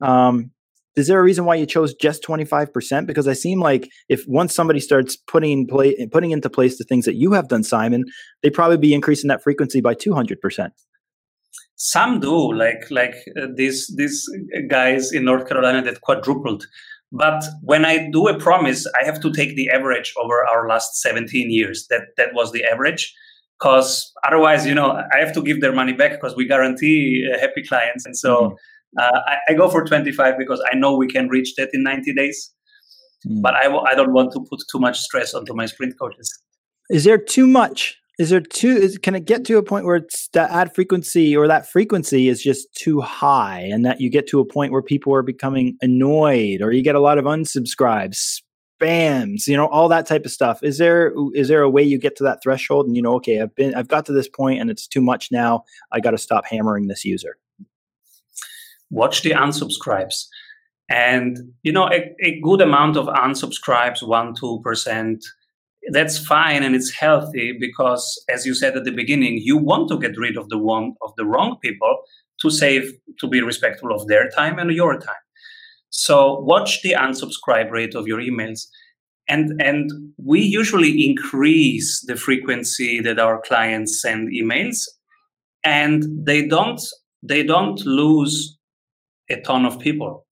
Um, 0.00 0.50
is 0.96 1.06
there 1.06 1.20
a 1.20 1.22
reason 1.22 1.44
why 1.44 1.54
you 1.54 1.66
chose 1.66 1.94
just 1.94 2.22
25% 2.22 3.06
because 3.06 3.28
i 3.28 3.32
seem 3.32 3.60
like 3.60 3.90
if 4.08 4.26
once 4.26 4.54
somebody 4.54 4.80
starts 4.80 5.16
putting 5.16 5.66
play 5.66 6.06
putting 6.06 6.30
into 6.30 6.50
place 6.50 6.78
the 6.78 6.84
things 6.84 7.04
that 7.04 7.14
you 7.14 7.32
have 7.32 7.48
done 7.48 7.62
simon 7.62 8.04
they'd 8.42 8.50
probably 8.50 8.76
be 8.76 8.92
increasing 8.94 9.28
that 9.28 9.42
frequency 9.42 9.80
by 9.80 9.94
200% 9.94 10.70
some 11.76 12.20
do 12.20 12.52
like 12.52 12.90
like 12.90 13.14
uh, 13.40 13.46
these 13.54 13.86
these 13.96 14.28
guys 14.68 15.12
in 15.12 15.24
north 15.24 15.48
carolina 15.48 15.82
that 15.82 16.00
quadrupled 16.02 16.66
but 17.12 17.44
when 17.62 17.84
I 17.84 18.08
do 18.10 18.28
a 18.28 18.38
promise, 18.38 18.86
I 19.00 19.04
have 19.04 19.20
to 19.20 19.32
take 19.32 19.56
the 19.56 19.68
average 19.70 20.12
over 20.16 20.46
our 20.46 20.68
last 20.68 21.00
17 21.00 21.50
years. 21.50 21.86
That 21.90 22.02
that 22.16 22.34
was 22.34 22.52
the 22.52 22.64
average, 22.64 23.12
because 23.58 24.12
otherwise, 24.24 24.66
you 24.66 24.74
know, 24.74 24.90
I 24.90 25.18
have 25.18 25.32
to 25.34 25.42
give 25.42 25.60
their 25.60 25.72
money 25.72 25.92
back 25.92 26.12
because 26.12 26.36
we 26.36 26.46
guarantee 26.46 27.28
uh, 27.32 27.38
happy 27.38 27.62
clients. 27.62 28.06
And 28.06 28.16
so 28.16 28.56
mm-hmm. 28.98 28.98
uh, 28.98 29.20
I, 29.26 29.36
I, 29.48 29.54
go 29.54 29.68
for 29.68 29.84
25 29.84 30.38
because 30.38 30.62
I 30.72 30.76
know 30.76 30.96
we 30.96 31.08
can 31.08 31.28
reach 31.28 31.54
that 31.56 31.70
in 31.72 31.82
90 31.82 32.14
days. 32.14 32.52
Mm-hmm. 33.26 33.42
But 33.42 33.54
I 33.54 33.64
w- 33.64 33.84
I 33.90 33.94
don't 33.94 34.12
want 34.12 34.32
to 34.32 34.44
put 34.48 34.60
too 34.70 34.78
much 34.78 35.00
stress 35.00 35.34
onto 35.34 35.52
my 35.52 35.66
sprint 35.66 35.98
coaches. 35.98 36.32
Is 36.90 37.04
there 37.04 37.18
too 37.18 37.46
much 37.46 37.98
is 38.20 38.28
there 38.28 38.40
too 38.40 38.76
is, 38.76 38.98
can 38.98 39.14
it 39.14 39.24
get 39.24 39.46
to 39.46 39.56
a 39.56 39.62
point 39.62 39.86
where 39.86 39.96
it's 39.96 40.28
the 40.34 40.52
ad 40.52 40.74
frequency 40.74 41.34
or 41.34 41.48
that 41.48 41.66
frequency 41.66 42.28
is 42.28 42.42
just 42.42 42.70
too 42.74 43.00
high 43.00 43.60
and 43.60 43.82
that 43.86 43.98
you 43.98 44.10
get 44.10 44.26
to 44.28 44.40
a 44.40 44.44
point 44.44 44.72
where 44.72 44.82
people 44.82 45.14
are 45.14 45.22
becoming 45.22 45.74
annoyed 45.80 46.60
or 46.60 46.70
you 46.70 46.82
get 46.82 46.94
a 46.94 47.00
lot 47.00 47.16
of 47.16 47.24
unsubscribes 47.24 48.42
spams 48.78 49.46
you 49.46 49.56
know 49.56 49.68
all 49.68 49.88
that 49.88 50.04
type 50.04 50.26
of 50.26 50.30
stuff? 50.30 50.62
Is 50.62 50.76
there 50.76 51.14
is 51.32 51.48
there 51.48 51.62
a 51.62 51.70
way 51.70 51.82
you 51.82 51.96
get 51.96 52.14
to 52.16 52.24
that 52.24 52.42
threshold 52.42 52.86
and 52.86 52.94
you 52.94 53.00
know 53.00 53.14
okay 53.14 53.40
i've 53.40 53.54
been 53.54 53.74
i've 53.74 53.88
got 53.88 54.04
to 54.06 54.12
this 54.12 54.28
point 54.28 54.60
and 54.60 54.70
it's 54.70 54.86
too 54.86 55.00
much 55.00 55.32
now. 55.32 55.64
I 55.90 56.00
got 56.00 56.10
to 56.10 56.18
stop 56.18 56.44
hammering 56.44 56.88
this 56.88 57.06
user. 57.06 57.38
Watch 58.90 59.22
the 59.22 59.30
unsubscribes. 59.30 60.26
And, 60.90 61.38
you 61.62 61.72
know, 61.72 61.88
a, 61.88 62.12
a 62.20 62.40
good 62.40 62.60
amount 62.60 62.96
of 62.96 63.06
unsubscribes, 63.06 64.02
1 64.06 64.34
2%, 64.34 65.22
that's 65.92 66.18
fine 66.18 66.62
and 66.62 66.74
it's 66.74 66.92
healthy 66.92 67.56
because 67.58 68.22
as 68.28 68.44
you 68.44 68.54
said 68.54 68.76
at 68.76 68.84
the 68.84 68.92
beginning 68.92 69.38
you 69.38 69.56
want 69.56 69.88
to 69.88 69.98
get 69.98 70.16
rid 70.18 70.36
of 70.36 70.48
the 70.50 70.58
one 70.58 70.94
of 71.02 71.12
the 71.16 71.24
wrong 71.24 71.56
people 71.62 72.02
to 72.40 72.50
save 72.50 72.92
to 73.18 73.28
be 73.28 73.42
respectful 73.42 73.92
of 73.92 74.06
their 74.08 74.28
time 74.30 74.58
and 74.58 74.72
your 74.72 74.98
time. 74.98 75.14
So 75.90 76.40
watch 76.40 76.82
the 76.82 76.92
unsubscribe 76.92 77.70
rate 77.70 77.94
of 77.94 78.06
your 78.06 78.20
emails. 78.20 78.66
And 79.28 79.60
and 79.62 79.90
we 80.16 80.40
usually 80.40 81.06
increase 81.06 82.04
the 82.06 82.16
frequency 82.16 83.00
that 83.00 83.18
our 83.18 83.40
clients 83.42 84.00
send 84.00 84.30
emails 84.32 84.78
and 85.62 86.04
they 86.26 86.46
don't 86.46 86.80
they 87.22 87.42
don't 87.42 87.84
lose 87.84 88.56
a 89.28 89.40
ton 89.42 89.66
of 89.66 89.78
people 89.78 90.26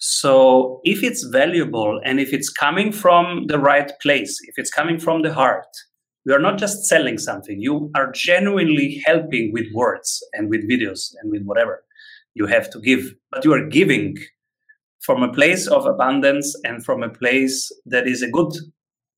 so 0.00 0.80
if 0.82 1.02
it's 1.02 1.24
valuable 1.24 2.00
and 2.04 2.20
if 2.20 2.32
it's 2.32 2.48
coming 2.48 2.90
from 2.90 3.46
the 3.48 3.58
right 3.58 3.92
place, 4.00 4.38
if 4.48 4.54
it's 4.56 4.70
coming 4.70 4.98
from 4.98 5.20
the 5.20 5.32
heart, 5.32 5.66
you 6.24 6.34
are 6.34 6.38
not 6.38 6.58
just 6.58 6.86
selling 6.86 7.18
something, 7.18 7.60
you 7.60 7.90
are 7.94 8.10
genuinely 8.12 9.02
helping 9.04 9.52
with 9.52 9.66
words 9.74 10.22
and 10.32 10.48
with 10.48 10.68
videos 10.68 11.12
and 11.20 11.30
with 11.30 11.42
whatever 11.44 11.84
you 12.34 12.46
have 12.46 12.70
to 12.70 12.80
give, 12.80 13.12
but 13.30 13.44
you 13.44 13.52
are 13.52 13.66
giving 13.66 14.16
from 15.00 15.22
a 15.22 15.32
place 15.32 15.66
of 15.66 15.84
abundance 15.84 16.54
and 16.64 16.82
from 16.82 17.02
a 17.02 17.10
place 17.10 17.70
that 17.84 18.06
is 18.06 18.22
a 18.22 18.30
good 18.30 18.52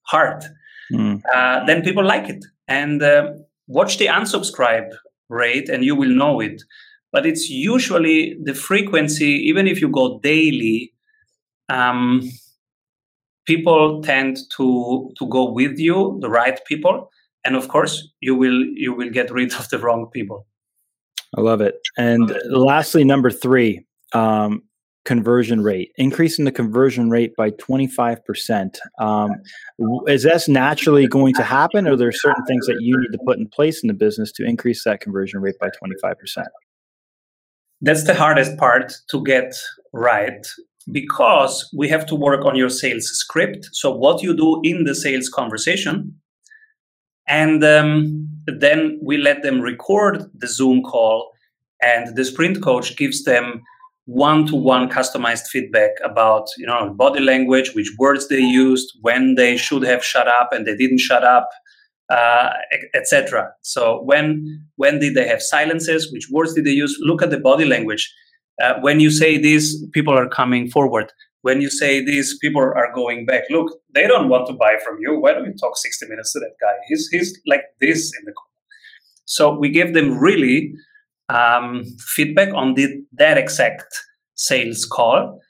heart, 0.08 0.44
mm. 0.92 1.20
uh, 1.32 1.64
then 1.64 1.82
people 1.82 2.04
like 2.04 2.28
it. 2.28 2.44
And 2.66 3.02
uh, 3.02 3.32
watch 3.68 3.98
the 3.98 4.06
unsubscribe 4.06 4.90
rate 5.28 5.68
and 5.68 5.84
you 5.84 5.94
will 5.94 6.10
know 6.10 6.40
it 6.40 6.60
but 7.12 7.26
it's 7.26 7.50
usually 7.50 8.36
the 8.42 8.54
frequency 8.54 9.30
even 9.48 9.66
if 9.66 9.80
you 9.80 9.88
go 9.88 10.18
daily 10.20 10.92
um, 11.68 12.22
people 13.46 14.02
tend 14.02 14.38
to 14.56 15.10
to 15.18 15.26
go 15.28 15.50
with 15.50 15.78
you 15.78 16.18
the 16.20 16.28
right 16.28 16.60
people. 16.66 17.10
And 17.44 17.56
of 17.56 17.68
course 17.68 18.08
you 18.20 18.34
will 18.34 18.64
you 18.74 18.92
will 18.94 19.10
get 19.10 19.30
rid 19.30 19.52
of 19.54 19.68
the 19.68 19.78
wrong 19.78 20.08
people. 20.12 20.46
I 21.36 21.40
love 21.40 21.60
it. 21.60 21.74
And 21.96 22.36
lastly 22.46 23.04
number 23.04 23.30
three 23.30 23.84
um, 24.12 24.62
conversion 25.04 25.62
rate 25.62 25.90
increasing 25.96 26.44
the 26.44 26.52
conversion 26.52 27.10
rate 27.10 27.34
by 27.34 27.50
25% 27.52 28.76
um, 29.00 29.32
is 30.06 30.22
this 30.22 30.46
naturally 30.46 31.08
going 31.08 31.34
to 31.34 31.42
happen 31.42 31.88
or 31.88 31.94
are 31.94 31.96
there 31.96 32.12
certain 32.12 32.44
things 32.46 32.66
that 32.66 32.76
you 32.80 32.96
need 33.00 33.10
to 33.10 33.18
put 33.26 33.36
in 33.36 33.48
place 33.48 33.82
in 33.82 33.88
the 33.88 33.94
business 33.94 34.30
to 34.30 34.44
increase 34.44 34.84
that 34.84 35.00
conversion 35.00 35.40
rate 35.40 35.58
by 35.58 35.70
25% 35.82 36.14
that's 37.82 38.04
the 38.04 38.14
hardest 38.14 38.56
part 38.56 38.94
to 39.10 39.22
get 39.24 39.54
right 39.92 40.46
because 40.90 41.68
we 41.76 41.88
have 41.88 42.06
to 42.06 42.14
work 42.14 42.44
on 42.44 42.56
your 42.56 42.70
sales 42.70 43.06
script. 43.06 43.68
So, 43.72 43.90
what 43.90 44.22
you 44.22 44.34
do 44.34 44.60
in 44.64 44.84
the 44.84 44.94
sales 44.94 45.28
conversation. 45.28 46.16
And 47.28 47.62
um, 47.62 48.28
then 48.46 48.98
we 49.02 49.16
let 49.16 49.42
them 49.42 49.60
record 49.60 50.24
the 50.34 50.48
Zoom 50.48 50.82
call, 50.82 51.30
and 51.80 52.16
the 52.16 52.24
sprint 52.24 52.62
coach 52.62 52.96
gives 52.96 53.22
them 53.24 53.62
one 54.06 54.46
to 54.46 54.56
one 54.56 54.88
customized 54.88 55.46
feedback 55.46 55.90
about 56.04 56.48
you 56.58 56.66
know 56.66 56.92
body 56.92 57.20
language 57.20 57.72
which 57.74 57.92
words 57.98 58.26
they 58.26 58.40
used 58.40 58.92
when 59.02 59.36
they 59.36 59.56
should 59.56 59.84
have 59.84 60.04
shut 60.04 60.26
up 60.26 60.48
and 60.52 60.66
they 60.66 60.76
didn't 60.76 60.98
shut 60.98 61.22
up 61.22 61.48
uh, 62.12 62.50
etc. 62.94 63.50
So 63.62 64.02
when 64.02 64.62
when 64.76 64.98
did 64.98 65.14
they 65.14 65.26
have 65.26 65.40
silences? 65.40 66.12
Which 66.12 66.28
words 66.30 66.52
did 66.54 66.66
they 66.66 66.76
use? 66.84 66.98
Look 67.00 67.22
at 67.22 67.30
the 67.30 67.38
body 67.38 67.64
language. 67.64 68.12
Uh, 68.62 68.74
when 68.80 69.00
you 69.00 69.10
say 69.10 69.38
this, 69.38 69.82
people 69.92 70.16
are 70.16 70.28
coming 70.28 70.68
forward. 70.68 71.10
When 71.40 71.62
you 71.62 71.70
say 71.70 72.04
this, 72.04 72.36
people 72.38 72.60
are 72.60 72.92
going 72.94 73.24
back. 73.24 73.44
Look, 73.50 73.68
they 73.94 74.06
don't 74.06 74.28
want 74.28 74.46
to 74.48 74.52
buy 74.52 74.76
from 74.84 74.98
you. 75.00 75.18
Why 75.18 75.32
don't 75.32 75.46
you 75.46 75.54
talk 75.54 75.76
60 75.76 76.06
minutes 76.06 76.32
to 76.34 76.40
that 76.40 76.54
guy? 76.60 76.74
He's 76.86 77.08
he's 77.08 77.40
like 77.46 77.64
this 77.80 78.12
in 78.18 78.24
the 78.26 78.32
call. 78.32 78.50
So 79.24 79.58
we 79.58 79.70
give 79.70 79.94
them 79.94 80.18
really 80.18 80.74
um, 81.30 81.84
feedback 82.14 82.52
on 82.52 82.74
the, 82.74 82.88
that 83.12 83.38
exact 83.38 83.86
sales 84.34 84.84
call, 84.84 85.40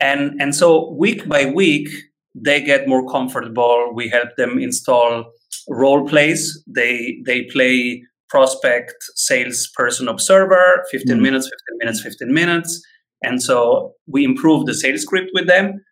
and 0.00 0.40
and 0.40 0.54
so 0.54 0.90
week 0.92 1.28
by 1.28 1.44
week 1.44 1.88
they 2.34 2.62
get 2.62 2.88
more 2.88 3.06
comfortable. 3.10 3.92
We 3.94 4.08
help 4.08 4.30
them 4.38 4.58
install 4.58 5.32
role 5.68 6.06
plays. 6.06 6.62
They 6.66 7.18
they 7.24 7.44
play 7.44 8.02
prospect, 8.28 8.94
salesperson, 9.14 10.08
observer, 10.08 10.84
15 10.90 11.16
mm. 11.16 11.20
minutes, 11.20 11.46
15 11.46 11.78
minutes, 11.78 12.00
15 12.02 12.32
minutes. 12.32 12.82
And 13.22 13.42
so 13.42 13.92
we 14.06 14.24
improve 14.24 14.66
the 14.66 14.74
sales 14.74 15.02
script 15.02 15.30
with 15.34 15.46
them. 15.46 15.84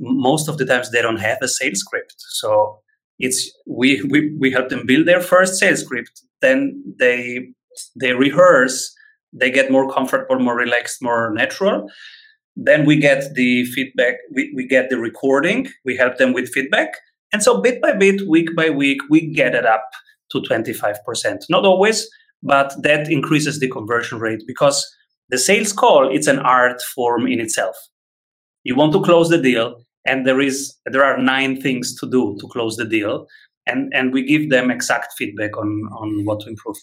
Most 0.00 0.48
of 0.48 0.56
the 0.56 0.64
times 0.64 0.90
they 0.90 1.02
don't 1.02 1.20
have 1.20 1.38
a 1.42 1.48
sales 1.48 1.80
script. 1.80 2.14
So 2.16 2.80
it's 3.18 3.50
we 3.66 4.02
we, 4.10 4.34
we 4.38 4.50
help 4.50 4.68
them 4.68 4.86
build 4.86 5.06
their 5.06 5.20
first 5.20 5.56
sales 5.56 5.80
script. 5.80 6.22
Then 6.40 6.82
they 6.98 7.52
they 8.00 8.12
rehearse, 8.12 8.94
they 9.32 9.50
get 9.50 9.70
more 9.70 9.92
comfortable, 9.92 10.38
more 10.38 10.56
relaxed, 10.56 11.02
more 11.02 11.32
natural. 11.32 11.88
Then 12.56 12.84
we 12.84 12.96
get 12.96 13.34
the 13.34 13.64
feedback, 13.66 14.14
we, 14.34 14.52
we 14.54 14.66
get 14.66 14.90
the 14.90 14.98
recording, 14.98 15.68
we 15.86 15.96
help 15.96 16.18
them 16.18 16.34
with 16.34 16.50
feedback 16.50 16.90
and 17.32 17.42
so 17.42 17.60
bit 17.60 17.80
by 17.80 17.92
bit, 17.92 18.28
week 18.28 18.54
by 18.54 18.70
week, 18.70 19.00
we 19.08 19.26
get 19.32 19.54
it 19.54 19.66
up 19.66 19.84
to 20.30 20.40
25%. 20.40 20.96
Not 21.48 21.64
always, 21.64 22.08
but 22.42 22.74
that 22.82 23.10
increases 23.10 23.60
the 23.60 23.68
conversion 23.68 24.18
rate 24.18 24.42
because 24.46 24.86
the 25.28 25.38
sales 25.38 25.72
call, 25.72 26.14
it's 26.14 26.26
an 26.26 26.38
art 26.40 26.82
form 26.82 27.26
in 27.26 27.40
itself. 27.40 27.76
You 28.64 28.76
want 28.76 28.92
to 28.92 29.02
close 29.02 29.28
the 29.28 29.38
deal, 29.40 29.82
and 30.06 30.26
there 30.26 30.40
is 30.40 30.76
there 30.86 31.04
are 31.04 31.18
nine 31.18 31.60
things 31.60 31.98
to 32.00 32.08
do 32.08 32.36
to 32.40 32.48
close 32.48 32.76
the 32.76 32.84
deal. 32.84 33.26
And, 33.66 33.92
and 33.94 34.12
we 34.12 34.24
give 34.24 34.50
them 34.50 34.72
exact 34.72 35.14
feedback 35.16 35.56
on, 35.56 35.88
on 35.92 36.24
what 36.24 36.40
to 36.40 36.48
improve. 36.48 36.76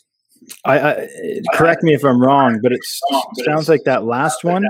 I, 0.63 0.79
I 0.79 1.07
correct 1.53 1.83
me 1.83 1.93
if 1.93 2.05
I'm 2.05 2.21
wrong, 2.21 2.59
but 2.63 2.71
it 2.71 2.79
sounds 3.43 3.67
like 3.67 3.83
that 3.83 4.05
last 4.05 4.45
one 4.45 4.65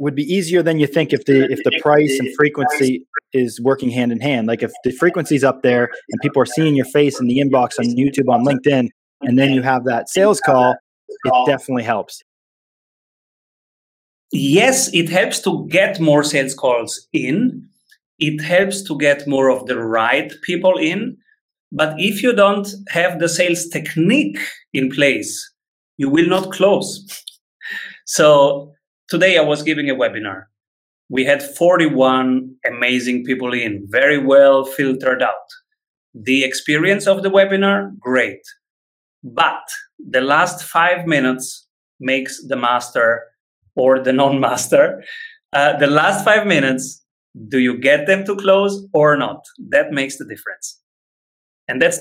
would 0.00 0.14
be 0.14 0.22
easier 0.22 0.62
than 0.62 0.80
you 0.80 0.86
think 0.86 1.12
if 1.12 1.26
the 1.26 1.44
if 1.52 1.62
the 1.62 1.78
price 1.80 2.18
and 2.18 2.34
frequency 2.34 3.06
is 3.32 3.60
working 3.60 3.90
hand 3.90 4.10
in 4.10 4.18
hand. 4.18 4.48
Like 4.48 4.62
if 4.62 4.72
the 4.82 4.90
frequency's 4.90 5.44
up 5.44 5.62
there 5.62 5.90
and 6.08 6.20
people 6.22 6.42
are 6.42 6.46
seeing 6.46 6.74
your 6.74 6.86
face 6.86 7.20
in 7.20 7.26
the 7.26 7.38
inbox 7.38 7.78
on 7.78 7.84
YouTube, 7.84 8.28
on 8.32 8.44
LinkedIn, 8.44 8.88
and 9.20 9.38
then 9.38 9.52
you 9.52 9.62
have 9.62 9.84
that 9.84 10.08
sales 10.08 10.40
call, 10.40 10.74
it 11.08 11.46
definitely 11.46 11.84
helps. 11.84 12.22
Yes, 14.32 14.92
it 14.94 15.08
helps 15.08 15.40
to 15.40 15.66
get 15.68 16.00
more 16.00 16.24
sales 16.24 16.54
calls 16.54 17.06
in. 17.12 17.68
It 18.18 18.40
helps 18.40 18.82
to 18.84 18.96
get 18.96 19.26
more 19.26 19.50
of 19.50 19.66
the 19.66 19.78
right 19.78 20.32
people 20.42 20.78
in. 20.78 21.16
But 21.72 21.94
if 21.98 22.22
you 22.22 22.32
don't 22.32 22.68
have 22.88 23.18
the 23.18 23.28
sales 23.28 23.68
technique 23.68 24.38
in 24.72 24.90
place, 24.90 25.52
you 25.98 26.08
will 26.08 26.26
not 26.26 26.52
close. 26.52 27.06
So 28.06 28.69
Today 29.10 29.36
I 29.36 29.42
was 29.42 29.64
giving 29.64 29.90
a 29.90 29.94
webinar. 29.96 30.44
We 31.08 31.24
had 31.24 31.42
41 31.42 32.54
amazing 32.64 33.24
people 33.24 33.52
in, 33.52 33.84
very 33.90 34.24
well 34.24 34.64
filtered 34.64 35.20
out. 35.20 35.48
The 36.14 36.44
experience 36.44 37.08
of 37.08 37.24
the 37.24 37.28
webinar, 37.28 37.90
great. 37.98 38.40
But 39.24 39.62
the 39.98 40.20
last 40.20 40.62
five 40.62 41.08
minutes 41.08 41.66
makes 41.98 42.40
the 42.46 42.54
master 42.54 43.24
or 43.74 43.98
the 43.98 44.12
non 44.12 44.38
master. 44.38 45.02
Uh, 45.52 45.76
the 45.76 45.88
last 45.88 46.24
five 46.24 46.46
minutes, 46.46 47.04
do 47.48 47.58
you 47.58 47.80
get 47.80 48.06
them 48.06 48.24
to 48.26 48.36
close 48.36 48.86
or 48.94 49.16
not? 49.16 49.44
That 49.70 49.90
makes 49.90 50.18
the 50.18 50.24
difference. 50.24 50.80
And 51.66 51.82
that's 51.82 52.00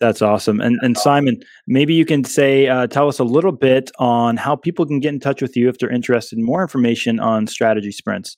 that's 0.00 0.22
awesome. 0.22 0.60
And 0.60 0.78
and 0.82 0.96
Simon, 0.96 1.42
maybe 1.66 1.94
you 1.94 2.04
can 2.04 2.24
say 2.24 2.68
uh, 2.68 2.86
tell 2.86 3.08
us 3.08 3.18
a 3.18 3.24
little 3.24 3.52
bit 3.52 3.90
on 3.98 4.36
how 4.36 4.54
people 4.54 4.86
can 4.86 5.00
get 5.00 5.12
in 5.12 5.20
touch 5.20 5.42
with 5.42 5.56
you 5.56 5.68
if 5.68 5.78
they're 5.78 5.90
interested 5.90 6.38
in 6.38 6.44
more 6.44 6.62
information 6.62 7.18
on 7.18 7.46
strategy 7.46 7.90
sprints. 7.90 8.36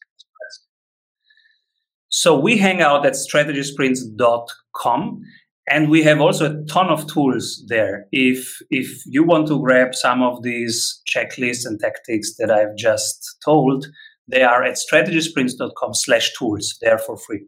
So 2.08 2.38
we 2.38 2.56
hang 2.56 2.80
out 2.80 3.06
at 3.06 3.12
strategysprints.com 3.12 5.22
and 5.68 5.88
we 5.88 6.02
have 6.02 6.20
also 6.20 6.50
a 6.50 6.64
ton 6.64 6.88
of 6.88 7.06
tools 7.06 7.64
there. 7.68 8.06
If 8.10 8.60
if 8.70 9.02
you 9.06 9.22
want 9.22 9.46
to 9.48 9.60
grab 9.60 9.94
some 9.94 10.22
of 10.22 10.42
these 10.42 11.00
checklists 11.08 11.64
and 11.64 11.78
tactics 11.78 12.34
that 12.38 12.50
I've 12.50 12.74
just 12.76 13.36
told, 13.44 13.86
they 14.26 14.42
are 14.42 14.64
at 14.64 14.76
strategysprints.com 14.76 15.94
slash 15.94 16.32
tools. 16.36 16.76
They 16.80 16.88
are 16.88 16.98
for 16.98 17.16
free. 17.16 17.46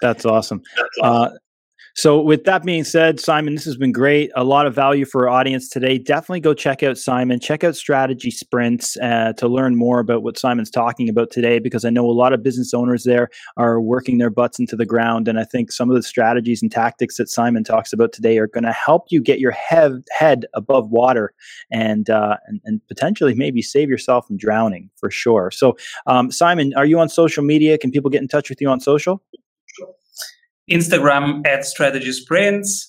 That's 0.00 0.24
awesome. 0.24 0.62
Uh, 1.02 1.30
So, 1.98 2.20
with 2.20 2.44
that 2.44 2.62
being 2.62 2.84
said, 2.84 3.18
Simon, 3.18 3.56
this 3.56 3.64
has 3.64 3.76
been 3.76 3.90
great. 3.90 4.30
A 4.36 4.44
lot 4.44 4.68
of 4.68 4.74
value 4.76 5.04
for 5.04 5.28
our 5.28 5.36
audience 5.40 5.68
today. 5.68 5.98
Definitely 5.98 6.38
go 6.38 6.54
check 6.54 6.84
out 6.84 6.96
Simon. 6.96 7.40
Check 7.40 7.64
out 7.64 7.74
Strategy 7.74 8.30
Sprints 8.30 8.96
uh, 8.98 9.32
to 9.32 9.48
learn 9.48 9.74
more 9.74 9.98
about 9.98 10.22
what 10.22 10.38
Simon's 10.38 10.70
talking 10.70 11.08
about 11.08 11.32
today, 11.32 11.58
because 11.58 11.84
I 11.84 11.90
know 11.90 12.08
a 12.08 12.12
lot 12.12 12.32
of 12.32 12.40
business 12.40 12.72
owners 12.72 13.02
there 13.02 13.30
are 13.56 13.80
working 13.80 14.18
their 14.18 14.30
butts 14.30 14.60
into 14.60 14.76
the 14.76 14.86
ground. 14.86 15.26
And 15.26 15.40
I 15.40 15.44
think 15.44 15.72
some 15.72 15.90
of 15.90 15.96
the 15.96 16.02
strategies 16.04 16.62
and 16.62 16.70
tactics 16.70 17.16
that 17.16 17.28
Simon 17.28 17.64
talks 17.64 17.92
about 17.92 18.12
today 18.12 18.38
are 18.38 18.46
going 18.46 18.62
to 18.62 18.70
help 18.70 19.06
you 19.08 19.20
get 19.20 19.40
your 19.40 19.50
head, 19.50 20.04
head 20.16 20.46
above 20.54 20.90
water 20.90 21.34
and, 21.72 22.08
uh, 22.08 22.36
and, 22.46 22.60
and 22.64 22.80
potentially 22.86 23.34
maybe 23.34 23.60
save 23.60 23.88
yourself 23.88 24.24
from 24.28 24.36
drowning 24.36 24.88
for 24.94 25.10
sure. 25.10 25.50
So, 25.50 25.76
um, 26.06 26.30
Simon, 26.30 26.72
are 26.76 26.86
you 26.86 27.00
on 27.00 27.08
social 27.08 27.42
media? 27.42 27.76
Can 27.76 27.90
people 27.90 28.08
get 28.08 28.22
in 28.22 28.28
touch 28.28 28.50
with 28.50 28.60
you 28.60 28.68
on 28.68 28.78
social? 28.78 29.20
Instagram 30.70 31.46
at 31.46 31.64
Strategy 31.64 32.12
Sprints, 32.12 32.88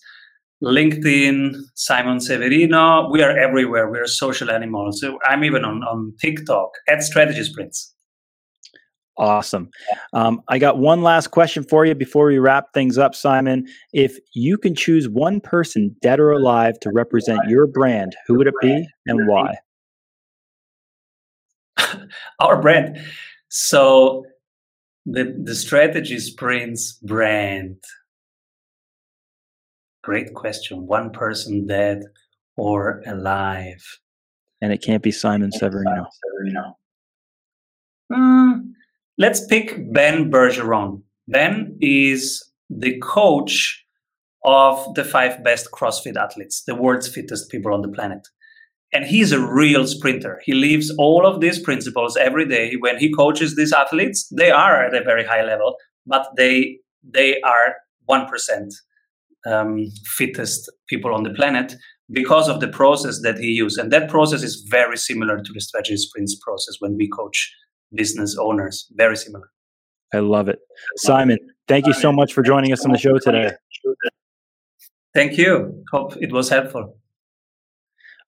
LinkedIn, 0.64 1.56
Simon 1.76 2.20
Severino. 2.20 3.10
We 3.10 3.24
are 3.24 3.38
everywhere. 3.38 3.90
We 3.90 4.00
are 4.00 4.08
social 4.08 4.52
animals. 4.52 5.00
So 5.00 5.20
I'm 5.24 5.44
even 5.44 5.64
on, 5.64 5.84
on 5.84 6.14
TikTok 6.20 6.70
at 6.88 7.04
Strategy 7.04 7.44
Sprints. 7.44 7.94
Awesome. 9.18 9.70
Um, 10.14 10.42
I 10.48 10.60
got 10.60 10.78
one 10.78 11.02
last 11.02 11.28
question 11.28 11.64
for 11.64 11.86
you 11.86 11.94
before 11.94 12.28
we 12.28 12.38
wrap 12.40 12.74
things 12.74 12.98
up, 12.98 13.14
Simon. 13.14 13.68
If 13.92 14.18
you 14.34 14.58
can 14.58 14.76
choose 14.76 15.10
one 15.10 15.42
person, 15.42 15.94
dead 16.02 16.22
or 16.22 16.32
alive, 16.32 16.80
to 16.80 16.92
represent 16.94 17.42
your 17.50 17.68
brand, 17.68 18.16
who 18.28 18.38
would 18.38 18.48
it 18.48 18.54
be 18.62 18.88
and 19.08 19.28
why? 19.28 19.56
Our 22.40 22.62
brand. 22.62 22.98
So 23.50 24.24
the 25.06 25.36
the 25.44 25.56
strategy 25.56 26.20
sprints 26.20 26.94
brand. 26.94 27.78
Great 30.04 30.34
question. 30.34 30.88
One 30.88 31.12
person 31.12 31.68
dead 31.68 32.04
or 32.56 33.04
alive. 33.06 33.84
And 34.62 34.74
it 34.74 34.82
can't 34.82 35.04
be 35.04 35.12
simon 35.12 35.52
severino. 35.52 36.08
Mm, 38.12 38.72
let's 39.18 39.46
pick 39.46 39.94
ben 39.94 40.32
bergeron. 40.32 41.04
Ben 41.28 41.78
is 41.80 42.44
the 42.70 43.00
coach 43.00 43.86
of 44.44 44.94
the 44.96 45.04
five 45.04 45.44
best 45.44 45.70
crossfit 45.72 46.16
athletes 46.16 46.64
the 46.64 46.76
world's 46.76 47.10
fittest 47.10 47.52
people 47.52 47.74
on 47.74 47.82
the 47.82 47.90
planet 47.90 48.28
and 48.92 49.06
he's 49.06 49.32
a 49.32 49.40
real 49.40 49.86
sprinter. 49.86 50.42
He 50.44 50.54
lives 50.54 50.92
all 50.98 51.26
of 51.26 51.42
these 51.42 51.60
principles 51.60 52.18
every 52.18 52.48
day. 52.48 52.74
When 52.80 52.98
he 52.98 53.14
coaches 53.14 53.56
these 53.56 53.74
athletes, 53.74 54.28
they 54.36 54.52
are 54.52 54.84
at 54.84 54.96
a 54.96 55.04
very 55.04 55.24
high 55.26 55.44
level, 55.44 55.76
but 56.06 56.28
they 56.38 56.80
they 57.04 57.40
are 57.42 57.76
one 58.06 58.28
percent 58.28 58.74
um, 59.46 59.86
fittest 60.06 60.72
people 60.88 61.14
on 61.14 61.24
the 61.24 61.30
planet 61.32 61.76
because 62.12 62.50
of 62.50 62.60
the 62.60 62.68
process 62.68 63.22
that 63.22 63.38
he 63.38 63.48
used. 63.48 63.78
And 63.78 63.92
that 63.92 64.10
process 64.10 64.44
is 64.44 64.66
very 64.70 64.98
similar 64.98 65.38
to 65.38 65.54
the 65.54 65.62
strategy 65.62 65.98
sprints 65.98 66.36
process 66.36 66.76
when 66.80 66.98
we 66.98 67.08
coach 67.08 67.54
business 67.94 68.36
owners. 68.38 68.88
Very 68.96 69.16
similar. 69.16 69.50
I 70.14 70.20
love 70.20 70.50
it, 70.50 70.60
Simon. 70.98 71.38
Thank 71.68 71.86
you 71.86 71.94
so 71.94 72.12
much 72.12 72.34
for 72.34 72.42
joining 72.42 72.74
us 72.74 72.84
on 72.84 72.92
the 72.92 72.98
show 72.98 73.20
today. 73.20 73.52
Thank 75.14 75.38
you. 75.38 75.84
Hope 75.92 76.18
it 76.20 76.32
was 76.32 76.50
helpful. 76.50 76.98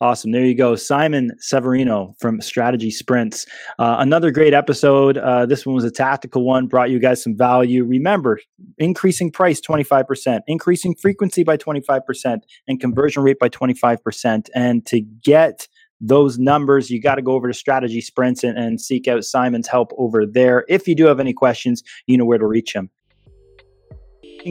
Awesome. 0.02 0.32
There 0.32 0.44
you 0.44 0.56
go. 0.56 0.76
Simon 0.76 1.32
Severino 1.38 2.16
from 2.20 2.42
Strategy 2.42 2.90
Sprints. 2.90 3.46
Uh, 3.78 3.98
another 4.00 4.32
great 4.32 4.52
episode. 4.52 5.20
Uh, 5.20 5.46
this 5.46 5.64
one 5.64 5.76
was 5.76 5.84
a 5.84 5.92
tactical 5.92 6.44
one, 6.44 6.66
brought 6.66 6.90
you 6.90 6.98
guys 6.98 7.22
some 7.22 7.38
value. 7.38 7.84
Remember, 7.84 8.40
increasing 8.80 9.32
price 9.32 9.62
25%, 9.62 10.40
increasing 10.48 10.96
frequency 10.96 11.44
by 11.44 11.56
25%, 11.56 12.40
and 12.68 12.80
conversion 12.80 13.22
rate 13.22 13.38
by 13.38 13.48
25%. 13.48 14.50
And 14.56 14.84
to 14.88 15.02
get 15.02 15.68
those 16.00 16.40
numbers, 16.40 16.90
you 16.90 17.00
got 17.00 17.16
to 17.16 17.22
go 17.22 17.34
over 17.34 17.48
to 17.48 17.54
Strategy 17.54 18.02
Sprints 18.02 18.44
and, 18.44 18.58
and 18.58 18.82
seek 18.82 19.08
out 19.08 19.24
Simon's 19.24 19.68
help 19.68 19.92
over 20.00 20.26
there. 20.26 20.66
If 20.68 20.88
you 20.88 20.96
do 20.96 21.06
have 21.06 21.20
any 21.20 21.34
questions, 21.34 21.84
you 22.08 22.18
know 22.18 22.26
where 22.26 22.40
to 22.40 22.48
reach 22.48 22.74
him. 22.74 22.90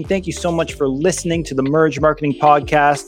Thank 0.07 0.29
you 0.29 0.33
so 0.33 0.53
much 0.53 0.75
for 0.75 0.87
listening 0.87 1.43
to 1.43 1.55
the 1.57 1.65
Merge 1.65 1.99
Marketing 1.99 2.35
Podcast. 2.35 3.03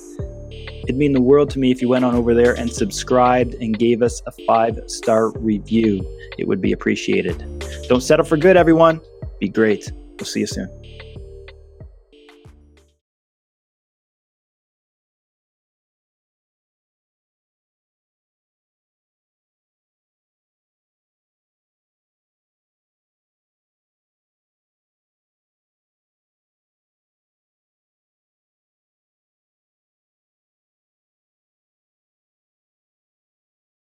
It'd 0.84 0.96
mean 0.96 1.12
the 1.12 1.20
world 1.20 1.50
to 1.50 1.58
me 1.58 1.70
if 1.70 1.80
you 1.80 1.88
went 1.88 2.04
on 2.04 2.14
over 2.14 2.34
there 2.34 2.54
and 2.54 2.72
subscribed 2.72 3.54
and 3.54 3.78
gave 3.78 4.02
us 4.02 4.20
a 4.26 4.32
five 4.46 4.78
star 4.86 5.30
review. 5.38 6.02
It 6.38 6.48
would 6.48 6.60
be 6.60 6.72
appreciated. 6.72 7.64
Don't 7.88 8.02
settle 8.02 8.24
for 8.24 8.36
good, 8.36 8.56
everyone. 8.56 9.00
Be 9.38 9.48
great. 9.48 9.90
We'll 10.18 10.26
see 10.26 10.40
you 10.40 10.46
soon. 10.46 10.81